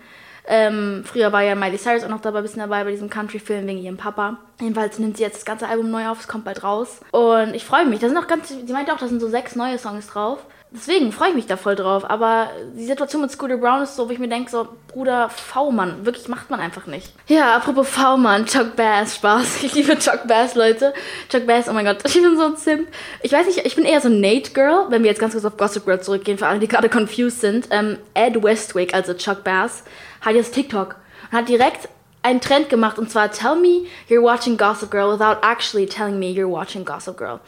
Ähm, 0.49 1.03
früher 1.05 1.33
war 1.33 1.43
ja 1.43 1.57
Miley 1.57 1.77
Cyrus 1.77 2.05
auch 2.05 2.09
noch 2.09 2.21
dabei, 2.21 2.39
ein 2.39 2.45
bisschen 2.45 2.61
dabei 2.61 2.85
bei 2.85 2.93
diesem 2.93 3.11
Country-Film 3.11 3.67
wegen 3.67 3.81
ihrem 3.81 3.97
Papa. 3.97 4.37
Jedenfalls 4.61 4.99
nimmt 4.99 5.17
sie 5.17 5.25
jetzt 5.25 5.39
das 5.39 5.45
ganze 5.45 5.67
Album 5.67 5.91
neu 5.91 6.07
auf, 6.09 6.21
es 6.21 6.29
kommt 6.29 6.45
bald 6.45 6.63
raus. 6.63 7.01
Und 7.11 7.55
ich 7.55 7.65
freue 7.65 7.85
mich. 7.85 7.99
Da 7.99 8.09
sind 8.09 8.17
auch 8.17 8.29
ganz, 8.29 8.49
sie 8.49 8.73
meinte 8.73 8.93
auch, 8.93 8.99
da 8.99 9.09
sind 9.09 9.21
so 9.21 9.29
sechs 9.29 9.57
neue 9.57 9.79
Songs 9.79 10.07
drauf. 10.07 10.45
Deswegen 10.73 11.13
freue 11.13 11.31
ich 11.31 11.35
mich 11.37 11.47
da 11.47 11.57
voll 11.57 11.77
drauf. 11.77 12.09
Aber 12.09 12.51
die 12.77 12.85
Situation 12.85 13.23
mit 13.23 13.31
Scooter 13.31 13.57
Brown 13.57 13.83
ist 13.83 13.97
so, 13.97 14.09
wo 14.09 14.13
ich 14.13 14.19
mir 14.19 14.29
denke, 14.29 14.51
so, 14.51 14.69
Bruder, 14.89 15.31
V-Mann, 15.31 16.05
wirklich 16.05 16.29
macht 16.29 16.51
man 16.51 16.59
einfach 16.61 16.87
nicht. 16.87 17.13
Ja, 17.29 17.57
apropos 17.57 17.89
V-Mann, 17.89 18.47
Chuck 18.47 18.75
Bass, 18.77 19.17
Spaß. 19.17 19.63
Ich 19.63 19.75
liebe 19.75 19.99
Chuck 19.99 20.27
Bass, 20.27 20.55
Leute. 20.55 20.93
Chuck 21.31 21.47
Bass, 21.47 21.69
oh 21.69 21.73
mein 21.73 21.85
Gott, 21.85 21.99
ich 22.05 22.15
bin 22.15 22.37
so 22.37 22.47
ein 22.47 22.57
Simp. 22.57 22.89
Ich 23.23 23.33
weiß 23.33 23.47
nicht, 23.47 23.65
ich 23.65 23.77
bin 23.77 23.85
eher 23.85 24.01
so 24.01 24.09
Nate-Girl, 24.09 24.87
wenn 24.91 25.03
wir 25.03 25.11
jetzt 25.11 25.21
ganz 25.21 25.33
kurz 25.33 25.45
auf 25.45 25.57
Gossip 25.57 25.85
Girl 25.85 26.01
zurückgehen, 26.01 26.37
für 26.37 26.49
alle, 26.49 26.59
die 26.59 26.69
gerade 26.69 26.89
confused 26.89 27.41
sind. 27.41 27.69
Ähm, 27.71 27.99
Ed 28.15 28.43
Westwick, 28.43 28.93
also 28.93 29.15
Chuck 29.15 29.45
Bass, 29.45 29.85
hat 30.21 30.35
jetzt 30.35 30.53
TikTok 30.53 30.97
und 31.31 31.39
hat 31.39 31.49
direkt 31.49 31.89
einen 32.23 32.41
Trend 32.41 32.69
gemacht 32.69 32.99
und 32.99 33.09
zwar 33.09 33.31
Tell 33.31 33.55
me 33.55 33.87
you're 34.09 34.23
watching 34.23 34.57
Gossip 34.57 34.91
Girl 34.91 35.13
without 35.13 35.39
actually 35.43 35.87
telling 35.87 36.19
me 36.19 36.31
you're 36.31 36.51
watching 36.51 36.85
Gossip 36.85 37.17
Girl. 37.17 37.39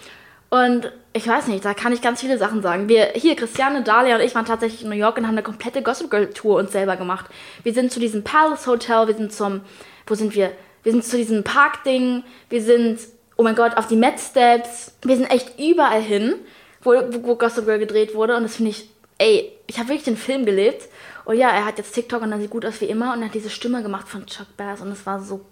Und 0.50 0.90
ich 1.12 1.26
weiß 1.26 1.48
nicht, 1.48 1.64
da 1.64 1.74
kann 1.74 1.92
ich 1.92 2.00
ganz 2.00 2.20
viele 2.20 2.38
Sachen 2.38 2.62
sagen. 2.62 2.88
Wir 2.88 3.12
hier, 3.14 3.36
Christiane, 3.36 3.82
Dalia 3.82 4.16
und 4.16 4.22
ich 4.22 4.34
waren 4.34 4.46
tatsächlich 4.46 4.82
in 4.82 4.88
New 4.88 4.96
York 4.96 5.18
und 5.18 5.26
haben 5.26 5.34
eine 5.34 5.42
komplette 5.42 5.82
Gossip 5.82 6.10
Girl 6.10 6.30
Tour 6.30 6.58
uns 6.58 6.72
selber 6.72 6.96
gemacht. 6.96 7.26
Wir 7.62 7.74
sind 7.74 7.92
zu 7.92 8.00
diesem 8.00 8.24
Palace 8.24 8.66
Hotel, 8.66 9.08
wir 9.08 9.14
sind 9.14 9.32
zum, 9.32 9.60
wo 10.06 10.14
sind 10.14 10.34
wir? 10.34 10.52
Wir 10.84 10.92
sind 10.92 11.04
zu 11.04 11.16
diesem 11.16 11.44
Parkding, 11.44 12.24
wir 12.48 12.62
sind, 12.62 13.00
oh 13.36 13.42
mein 13.42 13.56
Gott, 13.56 13.76
auf 13.76 13.88
die 13.88 13.96
Met 13.96 14.18
Steps. 14.18 14.92
Wir 15.02 15.16
sind 15.16 15.30
echt 15.30 15.58
überall 15.58 16.00
hin, 16.00 16.34
wo, 16.82 16.92
wo 16.92 17.34
Gossip 17.36 17.66
Girl 17.66 17.78
gedreht 17.78 18.14
wurde 18.14 18.36
und 18.36 18.44
das 18.44 18.56
finde 18.56 18.70
ich, 18.70 18.88
ey, 19.18 19.52
ich 19.66 19.78
habe 19.78 19.88
wirklich 19.88 20.04
den 20.04 20.16
Film 20.16 20.46
gelebt. 20.46 20.88
Und 21.26 21.36
ja, 21.36 21.50
er 21.50 21.66
hat 21.66 21.76
jetzt 21.76 21.92
TikTok 21.92 22.22
und 22.22 22.30
dann 22.30 22.40
sieht 22.40 22.48
gut 22.48 22.64
aus 22.64 22.80
wie 22.80 22.86
immer 22.86 23.12
und 23.12 23.20
er 23.20 23.26
hat 23.26 23.34
diese 23.34 23.50
Stimme 23.50 23.82
gemacht 23.82 24.08
von 24.08 24.24
Chuck 24.24 24.56
Bass 24.56 24.80
und 24.80 24.90
es 24.92 25.04
war 25.04 25.20
so, 25.20 25.44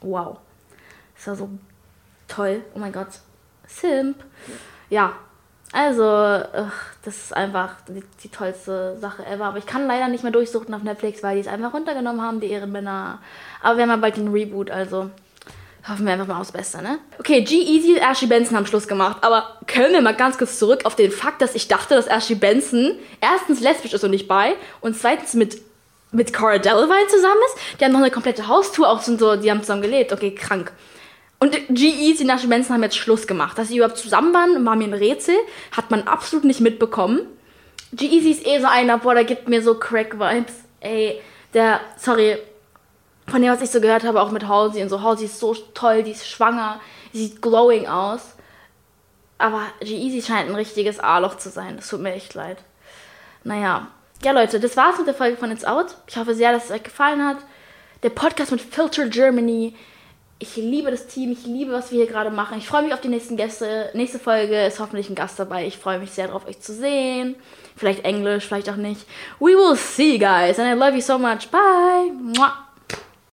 wow. 0.00 0.38
Es 1.16 1.26
war 1.28 1.36
so 1.36 1.50
toll, 2.26 2.62
oh 2.74 2.80
mein 2.80 2.92
Gott. 2.92 3.08
Simp. 3.68 4.16
Ja, 4.90 5.12
also, 5.72 6.04
ach, 6.04 6.72
das 7.04 7.16
ist 7.16 7.36
einfach 7.36 7.76
die, 7.88 8.02
die, 8.22 8.30
tollste 8.30 8.96
Sache 8.98 9.26
ever. 9.26 9.44
Aber 9.44 9.58
ich 9.58 9.66
kann 9.66 9.86
leider 9.86 10.08
nicht 10.08 10.22
mehr 10.22 10.32
durchsuchen 10.32 10.74
auf 10.74 10.82
Netflix, 10.82 11.22
weil 11.22 11.34
die 11.34 11.42
es 11.42 11.46
einfach 11.46 11.74
runtergenommen 11.74 12.22
haben, 12.22 12.40
die 12.40 12.50
Ehrenmänner. 12.50 13.18
Aber 13.62 13.76
wir 13.76 13.82
haben 13.82 13.90
ja 13.90 13.96
bald 13.96 14.16
den 14.16 14.28
Reboot, 14.28 14.70
also 14.70 15.10
hoffen 15.86 16.06
wir 16.06 16.12
einfach 16.12 16.26
mal 16.26 16.40
aufs 16.40 16.52
Beste, 16.52 16.82
ne? 16.82 16.98
Okay, 17.18 17.42
G-Easy 17.42 17.94
und 17.94 18.10
Ashley 18.10 18.28
Benson 18.28 18.56
haben 18.56 18.66
Schluss 18.66 18.88
gemacht. 18.88 19.18
Aber 19.20 19.58
können 19.66 19.92
wir 19.92 20.00
mal 20.00 20.14
ganz 20.14 20.38
kurz 20.38 20.58
zurück 20.58 20.80
auf 20.84 20.96
den 20.96 21.10
Fakt, 21.10 21.42
dass 21.42 21.54
ich 21.54 21.68
dachte, 21.68 21.94
dass 21.94 22.06
Ashley 22.06 22.36
Benson 22.36 22.92
erstens 23.20 23.60
lesbisch 23.60 23.92
ist 23.92 24.04
und 24.04 24.10
nicht 24.10 24.28
bei 24.28 24.54
und 24.80 24.96
zweitens 24.96 25.34
mit 25.34 25.60
mit 26.10 26.32
Cara 26.32 26.56
Delevingne 26.56 27.06
zusammen 27.08 27.40
ist. 27.46 27.78
Die 27.78 27.84
haben 27.84 27.92
noch 27.92 28.00
eine 28.00 28.10
komplette 28.10 28.48
Haustour 28.48 28.88
auch 28.88 29.02
so, 29.02 29.36
die 29.36 29.50
haben 29.50 29.60
zusammen 29.60 29.82
gelebt. 29.82 30.10
Okay, 30.10 30.34
krank. 30.34 30.72
Und 31.40 31.56
und 31.68 31.80
Ashley 31.80 32.48
Benson 32.48 32.74
haben 32.74 32.82
jetzt 32.82 32.96
Schluss 32.96 33.26
gemacht. 33.26 33.56
Dass 33.58 33.68
sie 33.68 33.76
überhaupt 33.76 33.98
zusammen 33.98 34.34
waren, 34.34 34.64
war 34.64 34.76
mir 34.76 34.84
ein 34.84 34.94
Rätsel. 34.94 35.36
Hat 35.76 35.90
man 35.90 36.08
absolut 36.08 36.44
nicht 36.44 36.60
mitbekommen. 36.60 37.20
G.E.Z. 37.92 38.26
ist 38.26 38.46
eh 38.46 38.60
so 38.60 38.66
einer, 38.66 38.98
boah, 38.98 39.14
der 39.14 39.24
gibt 39.24 39.48
mir 39.48 39.62
so 39.62 39.74
Crack-Vibes. 39.74 40.52
Ey, 40.80 41.20
der, 41.54 41.80
sorry, 41.96 42.38
von 43.26 43.40
dem, 43.40 43.52
was 43.52 43.62
ich 43.62 43.70
so 43.70 43.80
gehört 43.80 44.04
habe, 44.04 44.20
auch 44.20 44.30
mit 44.30 44.46
Halsey 44.48 44.82
und 44.82 44.88
so. 44.88 45.02
Halsey 45.02 45.26
ist 45.26 45.38
so 45.38 45.54
toll, 45.74 46.02
die 46.02 46.10
ist 46.10 46.28
schwanger, 46.28 46.80
sieht 47.12 47.40
glowing 47.40 47.86
aus. 47.86 48.34
Aber 49.38 49.62
G.E.Z. 49.80 50.26
scheint 50.26 50.50
ein 50.50 50.56
richtiges 50.56 50.98
A-Loch 50.98 51.36
zu 51.36 51.50
sein. 51.50 51.76
Das 51.76 51.88
tut 51.88 52.00
mir 52.00 52.12
echt 52.12 52.34
leid. 52.34 52.58
Naja. 53.44 53.88
Ja, 54.24 54.32
Leute, 54.32 54.58
das 54.58 54.76
war's 54.76 54.98
mit 54.98 55.06
der 55.06 55.14
Folge 55.14 55.36
von 55.36 55.52
It's 55.52 55.64
Out. 55.64 55.94
Ich 56.08 56.16
hoffe 56.16 56.34
sehr, 56.34 56.52
dass 56.52 56.64
es 56.64 56.70
euch 56.72 56.82
gefallen 56.82 57.24
hat. 57.24 57.36
Der 58.02 58.10
Podcast 58.10 58.50
mit 58.50 58.60
Filter 58.60 59.06
Germany 59.06 59.76
ich 60.40 60.56
liebe 60.56 60.90
das 60.90 61.06
Team, 61.06 61.32
ich 61.32 61.44
liebe, 61.46 61.72
was 61.72 61.90
wir 61.90 61.98
hier 61.98 62.06
gerade 62.06 62.30
machen. 62.30 62.58
Ich 62.58 62.66
freue 62.66 62.82
mich 62.82 62.94
auf 62.94 63.00
die 63.00 63.08
nächsten 63.08 63.36
Gäste. 63.36 63.90
Nächste 63.94 64.18
Folge 64.18 64.66
ist 64.66 64.78
hoffentlich 64.78 65.10
ein 65.10 65.16
Gast 65.16 65.38
dabei. 65.38 65.66
Ich 65.66 65.78
freue 65.78 65.98
mich 65.98 66.12
sehr 66.12 66.28
darauf, 66.28 66.46
euch 66.46 66.60
zu 66.60 66.72
sehen. 66.72 67.34
Vielleicht 67.76 68.04
Englisch, 68.04 68.46
vielleicht 68.46 68.70
auch 68.70 68.76
nicht. 68.76 69.04
We 69.40 69.56
will 69.56 69.76
see, 69.76 70.18
guys. 70.18 70.58
And 70.58 70.68
I 70.68 70.78
love 70.78 70.94
you 70.94 71.00
so 71.00 71.18
much. 71.18 71.48
Bye. 71.50 72.12